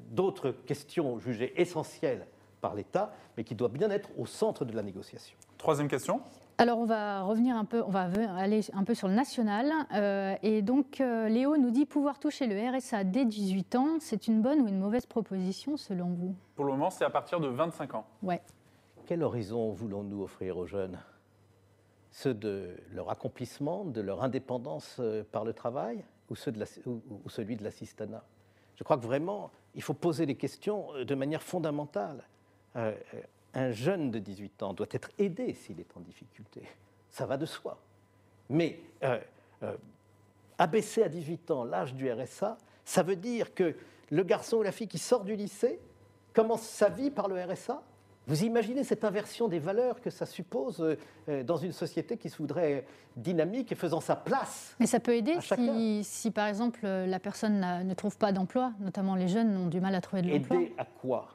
d'autres 0.00 0.50
questions 0.50 1.18
jugées 1.18 1.52
essentielles 1.60 2.26
par 2.60 2.74
l'État, 2.74 3.12
mais 3.36 3.44
qui 3.44 3.54
doit 3.54 3.68
bien 3.68 3.90
être 3.90 4.08
au 4.16 4.26
centre 4.26 4.64
de 4.64 4.74
la 4.74 4.82
négociation. 4.82 5.36
Troisième 5.58 5.88
question. 5.88 6.22
Alors 6.56 6.78
on 6.78 6.84
va 6.84 7.22
revenir 7.22 7.56
un 7.56 7.64
peu, 7.64 7.82
on 7.82 7.90
va 7.90 8.08
aller 8.38 8.60
un 8.72 8.84
peu 8.84 8.94
sur 8.94 9.08
le 9.08 9.14
national. 9.14 9.70
Euh, 9.92 10.36
et 10.42 10.62
donc 10.62 11.00
euh, 11.00 11.28
Léo 11.28 11.56
nous 11.56 11.70
dit 11.70 11.84
pouvoir 11.84 12.18
toucher 12.20 12.46
le 12.46 12.76
RSA 12.76 13.04
dès 13.04 13.24
18 13.24 13.74
ans, 13.74 13.96
c'est 14.00 14.28
une 14.28 14.40
bonne 14.40 14.60
ou 14.60 14.68
une 14.68 14.78
mauvaise 14.78 15.04
proposition 15.04 15.76
selon 15.76 16.10
vous? 16.10 16.34
Pour 16.54 16.64
le 16.64 16.72
moment, 16.72 16.90
c'est 16.90 17.04
à 17.04 17.10
partir 17.10 17.40
de 17.40 17.48
25 17.48 17.94
ans. 17.94 18.06
Ouais. 18.22 18.40
Quel 19.04 19.22
horizon 19.22 19.72
voulons-nous 19.72 20.22
offrir 20.22 20.56
aux 20.56 20.66
jeunes? 20.66 20.98
Ceux 22.12 22.34
de 22.34 22.76
leur 22.92 23.10
accomplissement, 23.10 23.84
de 23.84 24.00
leur 24.00 24.22
indépendance 24.22 24.98
euh, 25.00 25.24
par 25.32 25.44
le 25.44 25.52
travail 25.52 26.04
ou, 26.30 26.36
ceux 26.36 26.52
de 26.52 26.60
la, 26.60 26.66
ou 26.86 27.28
celui 27.28 27.56
de 27.56 27.64
l'assistanat? 27.64 28.24
Je 28.76 28.84
crois 28.84 28.96
que 28.96 29.02
vraiment, 29.02 29.50
il 29.74 29.82
faut 29.82 29.94
poser 29.94 30.26
les 30.26 30.34
questions 30.34 30.88
de 31.04 31.14
manière 31.14 31.42
fondamentale 31.42 32.24
un 33.54 33.70
jeune 33.70 34.10
de 34.10 34.18
18 34.18 34.62
ans 34.62 34.74
doit 34.74 34.88
être 34.90 35.10
aidé 35.18 35.54
s'il 35.54 35.80
est 35.80 35.96
en 35.96 36.00
difficulté. 36.00 36.62
Ça 37.10 37.26
va 37.26 37.36
de 37.36 37.46
soi. 37.46 37.78
Mais 38.50 38.80
euh, 39.02 39.18
euh, 39.62 39.76
abaisser 40.58 41.04
à 41.04 41.08
18 41.08 41.50
ans 41.52 41.64
l'âge 41.64 41.94
du 41.94 42.10
RSA, 42.10 42.58
ça 42.84 43.02
veut 43.02 43.16
dire 43.16 43.54
que 43.54 43.76
le 44.10 44.22
garçon 44.22 44.58
ou 44.58 44.62
la 44.62 44.72
fille 44.72 44.88
qui 44.88 44.98
sort 44.98 45.24
du 45.24 45.36
lycée 45.36 45.80
commence 46.32 46.62
sa 46.62 46.88
vie 46.88 47.10
par 47.10 47.28
le 47.28 47.42
RSA 47.42 47.82
vous 48.26 48.44
imaginez 48.44 48.84
cette 48.84 49.04
inversion 49.04 49.48
des 49.48 49.58
valeurs 49.58 50.00
que 50.00 50.10
ça 50.10 50.24
suppose 50.26 50.96
euh, 51.28 51.42
dans 51.42 51.56
une 51.56 51.72
société 51.72 52.16
qui 52.16 52.30
se 52.30 52.38
voudrait 52.38 52.86
dynamique 53.16 53.70
et 53.72 53.74
faisant 53.74 54.00
sa 54.00 54.16
place 54.16 54.74
Mais 54.80 54.86
ça 54.86 55.00
peut 55.00 55.14
aider 55.14 55.36
si, 55.40 56.02
si, 56.04 56.30
par 56.30 56.46
exemple, 56.48 56.80
la 56.82 57.18
personne 57.18 57.86
ne 57.86 57.94
trouve 57.94 58.16
pas 58.16 58.32
d'emploi, 58.32 58.72
notamment 58.80 59.14
les 59.14 59.28
jeunes 59.28 59.56
ont 59.56 59.68
du 59.68 59.80
mal 59.80 59.94
à 59.94 60.00
trouver 60.00 60.22
de 60.22 60.30
l'emploi. 60.30 60.56
Aider 60.56 60.74
à 60.78 60.84
quoi? 60.84 61.28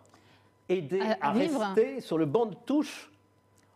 Aider 0.67 1.01
à, 1.21 1.31
rester 1.31 2.01
sur 2.01 2.17
le 2.17 2.25
banc 2.25 2.47
de 2.47 2.55
touche 2.65 3.11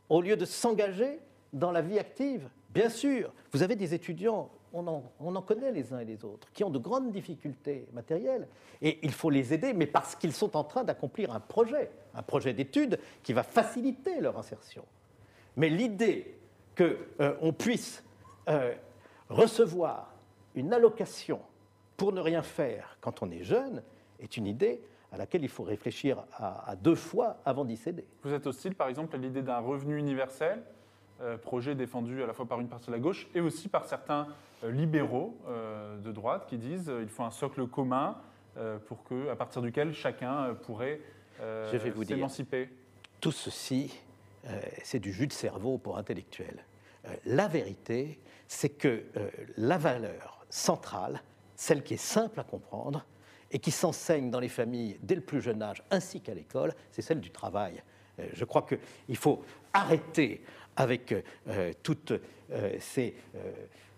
au 0.10 0.22
lieu 0.22 0.36
de 0.36 0.46
s'engager 0.46 1.20
dans 1.54 1.72
la 1.72 1.82
vie 1.82 2.00
active. 2.00 2.50
Bien 2.74 2.90
sûr, 2.90 3.32
vous 3.52 3.64
avez 3.64 3.76
des 3.76 3.94
étudiants, 3.94 4.50
on 4.74 4.88
en, 4.88 5.12
on 5.20 5.36
en, 5.36 5.42
connaît 5.42 5.72
les 5.72 5.94
uns 5.94 6.00
et 6.00 6.06
les 6.06 6.26
autres, 6.26 6.52
qui 6.52 6.64
ont 6.64 6.70
de 6.70 6.80
grandes 6.80 7.12
difficultés 7.12 7.88
matérielles, 7.94 8.48
et 8.82 9.00
il 9.04 9.12
faut 9.12 9.30
les 9.30 9.54
aider, 9.54 9.74
mais 9.74 9.86
parce 9.86 10.16
qu'ils 10.16 10.34
sont 10.34 10.58
en 10.58 10.64
train 10.64 10.84
d'accomplir 10.84 11.32
un 11.32 11.40
projet, 11.40 11.92
un 12.16 12.24
projet 12.24 12.54
d'étude 12.54 13.00
qui 13.22 13.34
va 13.34 13.44
faciliter 13.44 14.20
leur 14.20 14.38
insertion. 14.38 14.84
Mais 15.56 15.70
l'idée 15.70 16.36
qu'on 16.76 16.96
euh, 17.22 17.52
puisse 17.52 18.04
euh, 18.50 18.74
recevoir 19.30 20.14
une 20.56 20.74
allocation 20.74 21.40
pour 21.98 22.12
ne 22.12 22.20
rien 22.20 22.42
faire 22.42 22.98
quand 23.02 23.22
on 23.22 23.32
est 23.32 23.44
jeune 23.44 23.84
est 24.20 24.38
une 24.38 24.48
idée 24.48 24.82
à 25.12 25.18
laquelle 25.18 25.44
il 25.44 25.50
faut 25.50 25.64
réfléchir 25.64 26.24
à, 26.38 26.76
deux 26.76 26.96
fois 26.96 27.38
avant 27.46 27.66
d'y 27.66 27.78
céder. 27.78 28.04
Vous 28.24 28.34
êtes 28.34 28.48
hostile, 28.48 28.74
par 28.74 28.88
exemple, 28.88 29.16
à 29.16 29.20
l'idée 29.20 29.44
d'un 29.44 29.60
revenu 29.60 29.98
universel, 29.98 30.64
projet 31.42 31.76
défendu 31.76 32.24
à 32.24 32.28
la 32.28 32.34
fois 32.34 32.46
par 32.46 32.60
une 32.60 32.68
partie 32.68 32.88
de 32.88 32.92
la 32.92 33.00
gauche 33.00 33.28
et 33.34 33.40
aussi 33.40 33.70
par 33.70 33.86
certains 33.86 34.28
euh, 34.64 34.72
libéraux 34.72 35.38
euh, 35.48 35.98
de 36.00 36.12
droite 36.12 36.46
qui 36.48 36.58
disent 36.58 36.92
qu'il 37.00 37.10
faut 37.10 37.24
un 37.24 37.32
socle 37.32 37.68
commun 37.68 38.18
pour 38.88 39.04
que, 39.04 39.30
à 39.30 39.36
partir 39.36 39.64
duquel 39.64 39.96
chacun 39.96 40.54
pourrait 40.54 41.02
s'émanciper. 42.06 42.70
Tout 43.20 43.32
ceci, 43.32 44.00
c'est 44.84 45.00
du 45.00 45.12
jus 45.12 45.26
de 45.26 45.34
cerveau 45.34 45.80
pour 45.80 45.98
intellectuels. 45.98 46.64
la 47.26 47.48
vérité, 47.48 48.20
c'est 48.48 48.70
que 48.70 49.06
la 49.58 49.80
valeur 49.80 50.46
centrale, 50.52 51.24
celle 51.56 51.82
qui 51.82 51.96
est 51.96 51.98
simple 51.98 52.40
à 52.40 52.44
comprendre, 52.44 53.04
et 53.54 53.60
qui 53.60 53.72
s'enseigne 53.72 54.30
dans 54.30 54.40
les 54.40 54.50
familles 54.50 54.98
dès 55.02 55.16
le 55.16 55.22
plus 55.22 55.40
jeune 55.40 55.62
âge, 55.62 55.84
ainsi 55.92 56.20
qu'à 56.20 56.34
l'école, 56.34 56.74
c'est 56.92 57.04
celle 57.04 57.22
du 57.22 57.30
travail. 57.30 57.82
Euh, 58.20 58.28
je 58.34 58.46
crois 58.46 58.64
qu'il 58.64 59.18
faut 59.18 59.44
arrêter 59.72 60.44
avec 60.76 61.14
euh, 61.48 61.74
toutes 61.84 62.14
euh, 62.52 62.76
ces 62.80 63.16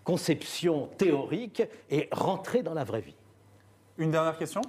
conceptions 0.04 0.88
théoriques 0.98 1.62
et 1.90 2.08
rentrer 2.12 2.62
dans 2.62 2.74
la 2.74 2.84
vraie 2.84 3.00
vie. 3.00 3.16
Une 3.98 4.10
dernière 4.10 4.38
question? 4.38 4.62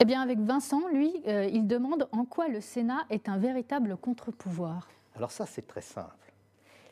Eh 0.00 0.04
bien, 0.04 0.22
avec 0.22 0.38
Vincent, 0.38 0.88
lui, 0.88 1.12
il 1.26 1.66
demande 1.66 2.08
en 2.12 2.24
quoi 2.24 2.48
le 2.48 2.60
Sénat 2.60 3.04
est 3.10 3.28
un 3.28 3.36
véritable 3.36 3.96
contre-pouvoir. 3.96 4.88
Alors 5.16 5.32
ça, 5.32 5.44
c'est 5.44 5.66
très 5.66 5.80
simple. 5.82 6.32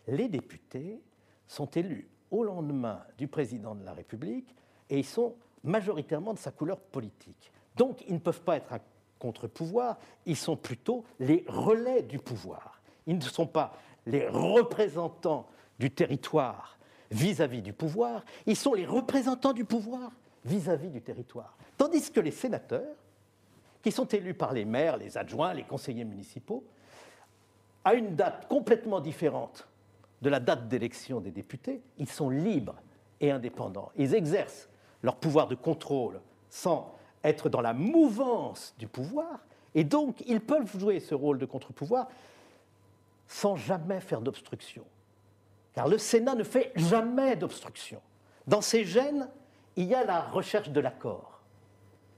Les 0.08 0.28
députés 0.28 1.00
sont 1.46 1.66
élus 1.66 2.08
au 2.30 2.42
lendemain 2.42 3.02
du 3.16 3.28
président 3.28 3.74
de 3.74 3.84
la 3.84 3.92
République 3.92 4.54
et 4.90 4.98
ils 4.98 5.04
sont 5.04 5.36
majoritairement 5.62 6.34
de 6.34 6.38
sa 6.38 6.50
couleur 6.50 6.78
politique. 6.78 7.52
Donc, 7.76 8.02
ils 8.08 8.14
ne 8.14 8.18
peuvent 8.18 8.42
pas 8.42 8.56
être 8.56 8.72
un 8.72 8.80
contre-pouvoir, 9.18 9.98
ils 10.24 10.36
sont 10.36 10.56
plutôt 10.56 11.04
les 11.18 11.44
relais 11.48 12.02
du 12.02 12.18
pouvoir. 12.18 12.80
Ils 13.06 13.16
ne 13.16 13.22
sont 13.22 13.46
pas 13.46 13.72
les 14.06 14.28
représentants 14.28 15.46
du 15.78 15.90
territoire 15.90 16.78
vis-à-vis 17.10 17.62
du 17.62 17.72
pouvoir, 17.72 18.24
ils 18.46 18.56
sont 18.56 18.74
les 18.74 18.86
représentants 18.86 19.52
du 19.52 19.64
pouvoir 19.64 20.12
vis-à-vis 20.44 20.90
du 20.90 21.02
territoire. 21.02 21.56
Tandis 21.76 22.10
que 22.10 22.20
les 22.20 22.30
sénateurs, 22.30 22.96
qui 23.82 23.92
sont 23.92 24.06
élus 24.06 24.34
par 24.34 24.52
les 24.52 24.64
maires, 24.64 24.96
les 24.96 25.16
adjoints, 25.16 25.54
les 25.54 25.62
conseillers 25.62 26.04
municipaux, 26.04 26.64
à 27.84 27.94
une 27.94 28.16
date 28.16 28.48
complètement 28.48 29.00
différente 29.00 29.68
de 30.22 30.28
la 30.28 30.40
date 30.40 30.68
d'élection 30.68 31.20
des 31.20 31.30
députés, 31.30 31.82
ils 31.98 32.08
sont 32.08 32.30
libres 32.30 32.74
et 33.20 33.30
indépendants. 33.30 33.92
Ils 33.96 34.14
exercent 34.14 34.68
leur 35.02 35.16
pouvoir 35.16 35.46
de 35.46 35.54
contrôle 35.54 36.20
sans 36.48 36.92
être 37.22 37.48
dans 37.48 37.60
la 37.60 37.74
mouvance 37.74 38.74
du 38.78 38.88
pouvoir, 38.88 39.46
et 39.74 39.84
donc 39.84 40.20
ils 40.26 40.40
peuvent 40.40 40.78
jouer 40.78 41.00
ce 41.00 41.14
rôle 41.14 41.38
de 41.38 41.46
contre-pouvoir 41.46 42.08
sans 43.26 43.56
jamais 43.56 44.00
faire 44.00 44.20
d'obstruction. 44.20 44.84
Car 45.74 45.88
le 45.88 45.98
Sénat 45.98 46.34
ne 46.34 46.44
fait 46.44 46.72
jamais 46.76 47.36
d'obstruction. 47.36 48.00
Dans 48.46 48.60
ses 48.60 48.84
gènes, 48.84 49.28
il 49.76 49.84
y 49.84 49.94
a 49.94 50.04
la 50.04 50.22
recherche 50.22 50.70
de 50.70 50.80
l'accord. 50.80 51.40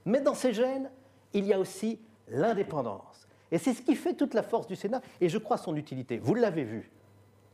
Mais 0.05 0.21
dans 0.21 0.33
ces 0.33 0.53
gènes, 0.53 0.89
il 1.33 1.45
y 1.45 1.53
a 1.53 1.59
aussi 1.59 1.99
l'indépendance. 2.29 3.27
Et 3.51 3.57
c'est 3.57 3.73
ce 3.73 3.81
qui 3.81 3.95
fait 3.95 4.13
toute 4.13 4.33
la 4.33 4.43
force 4.43 4.67
du 4.67 4.75
Sénat, 4.75 5.01
et 5.19 5.27
je 5.27 5.37
crois 5.37 5.57
son 5.57 5.75
utilité. 5.75 6.19
Vous 6.19 6.35
l'avez 6.35 6.63
vu 6.63 6.89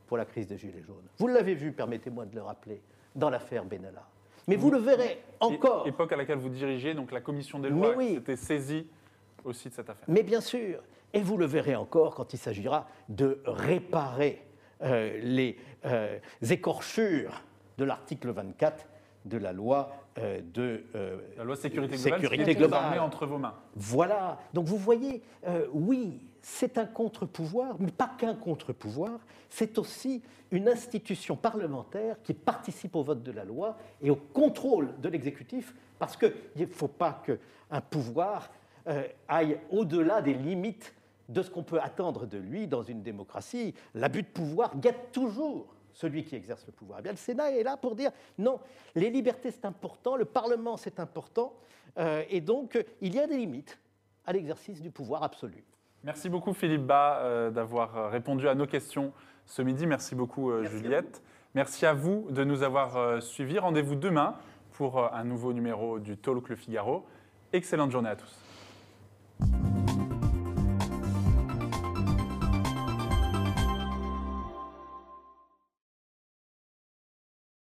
pour 0.07 0.17
la 0.17 0.25
crise 0.25 0.47
des 0.47 0.57
Gilets 0.57 0.83
jaunes. 0.83 1.07
Vous 1.17 1.27
l'avez 1.27 1.55
vu, 1.55 1.71
permettez-moi 1.71 2.25
de 2.25 2.35
le 2.35 2.41
rappeler, 2.41 2.81
dans 3.15 3.29
l'affaire 3.29 3.65
Benalla. 3.65 4.03
Mais 4.47 4.57
vous 4.57 4.69
le 4.69 4.77
verrez 4.77 5.23
encore. 5.39 5.87
Époque 5.87 6.11
à 6.11 6.17
laquelle 6.17 6.37
vous 6.37 6.49
dirigez, 6.49 6.93
donc 6.93 7.11
la 7.11 7.21
commission 7.21 7.57
des 7.59 7.69
lois 7.69 7.95
oui. 7.95 8.15
s'était 8.15 8.35
saisie 8.35 8.87
aussi 9.43 9.69
de 9.69 9.73
cette 9.73 9.89
affaire. 9.89 10.05
Mais 10.07 10.21
bien 10.21 10.41
sûr, 10.41 10.81
et 11.15 11.21
vous 11.21 11.37
le 11.37 11.45
verrez 11.45 11.75
encore 11.75 12.13
quand 12.13 12.33
il 12.33 12.37
s'agira 12.37 12.87
de 13.09 13.41
réparer 13.45 14.45
euh, 14.83 15.17
les 15.23 15.57
euh, 15.85 16.19
écorchures 16.49 17.41
de 17.77 17.85
l'article 17.85 18.31
24 18.31 18.85
de 19.23 19.37
la 19.37 19.53
loi 19.53 19.91
euh, 20.17 20.41
de 20.53 20.83
la 21.37 21.43
loi 21.43 21.55
sécurité 21.55 21.95
globale, 21.95 22.21
sécurité 22.21 22.55
globale. 22.55 22.99
entre 22.99 23.25
vos 23.25 23.37
mains. 23.37 23.55
Voilà. 23.75 24.37
Donc 24.53 24.65
vous 24.65 24.77
voyez, 24.77 25.23
oui, 25.73 26.21
c'est 26.41 26.77
un 26.77 26.85
contre-pouvoir, 26.85 27.75
mais 27.79 27.91
pas 27.91 28.11
qu'un 28.17 28.35
contre-pouvoir, 28.35 29.19
c'est 29.49 29.77
aussi 29.77 30.21
une 30.51 30.69
institution 30.69 31.35
parlementaire 31.35 32.21
qui 32.23 32.33
participe 32.33 32.95
au 32.95 33.03
vote 33.03 33.23
de 33.23 33.31
la 33.31 33.43
loi 33.45 33.77
et 34.01 34.09
au 34.09 34.15
contrôle 34.15 34.93
de 35.01 35.09
l'exécutif, 35.09 35.73
parce 35.97 36.15
qu'il 36.15 36.33
ne 36.55 36.65
faut 36.67 36.87
pas 36.87 37.21
qu'un 37.25 37.81
pouvoir 37.81 38.51
aille 39.27 39.59
au-delà 39.71 40.21
des 40.21 40.33
limites 40.33 40.93
de 41.29 41.41
ce 41.41 41.49
qu'on 41.49 41.63
peut 41.63 41.79
attendre 41.81 42.25
de 42.25 42.37
lui 42.37 42.67
dans 42.67 42.83
une 42.83 43.01
démocratie. 43.01 43.73
L'abus 43.93 44.23
de 44.23 44.27
pouvoir 44.27 44.77
guette 44.77 45.11
toujours 45.11 45.75
celui 45.93 46.23
qui 46.23 46.35
exerce 46.35 46.65
le 46.65 46.73
pouvoir. 46.73 46.99
Eh 46.99 47.03
bien, 47.03 47.11
le 47.11 47.17
Sénat 47.17 47.51
est 47.51 47.63
là 47.63 47.77
pour 47.77 47.95
dire 47.95 48.11
non, 48.37 48.59
les 48.95 49.09
libertés 49.09 49.51
c'est 49.51 49.65
important, 49.65 50.15
le 50.15 50.25
Parlement 50.25 50.77
c'est 50.77 50.99
important, 50.99 51.53
euh, 51.97 52.23
et 52.29 52.41
donc 52.41 52.83
il 53.01 53.15
y 53.15 53.19
a 53.19 53.27
des 53.27 53.37
limites 53.37 53.79
à 54.25 54.33
l'exercice 54.33 54.81
du 54.81 54.91
pouvoir 54.91 55.23
absolu. 55.23 55.63
Merci 56.05 56.29
beaucoup 56.29 56.53
Philippe 56.53 56.85
Bas 56.85 57.17
euh, 57.21 57.49
d'avoir 57.49 57.97
euh, 57.97 58.09
répondu 58.09 58.47
à 58.47 58.53
nos 58.53 58.67
questions 58.67 59.11
ce 59.47 59.63
midi. 59.63 59.87
Merci 59.87 60.13
beaucoup 60.13 60.51
euh, 60.51 60.63
Juliette. 60.65 61.23
Merci 61.55 61.87
à 61.87 61.93
vous 61.93 62.27
de 62.29 62.43
nous 62.43 62.61
avoir 62.61 63.23
suivis. 63.23 63.57
Rendez-vous 63.57 63.95
demain 63.95 64.35
pour 64.73 65.11
un 65.13 65.23
nouveau 65.23 65.53
numéro 65.53 65.99
du 65.99 66.17
Talk 66.17 66.49
Le 66.49 66.55
Figaro. 66.57 67.05
Excellente 67.53 67.91
journée 67.91 68.09
à 68.09 68.15
tous. 68.17 68.44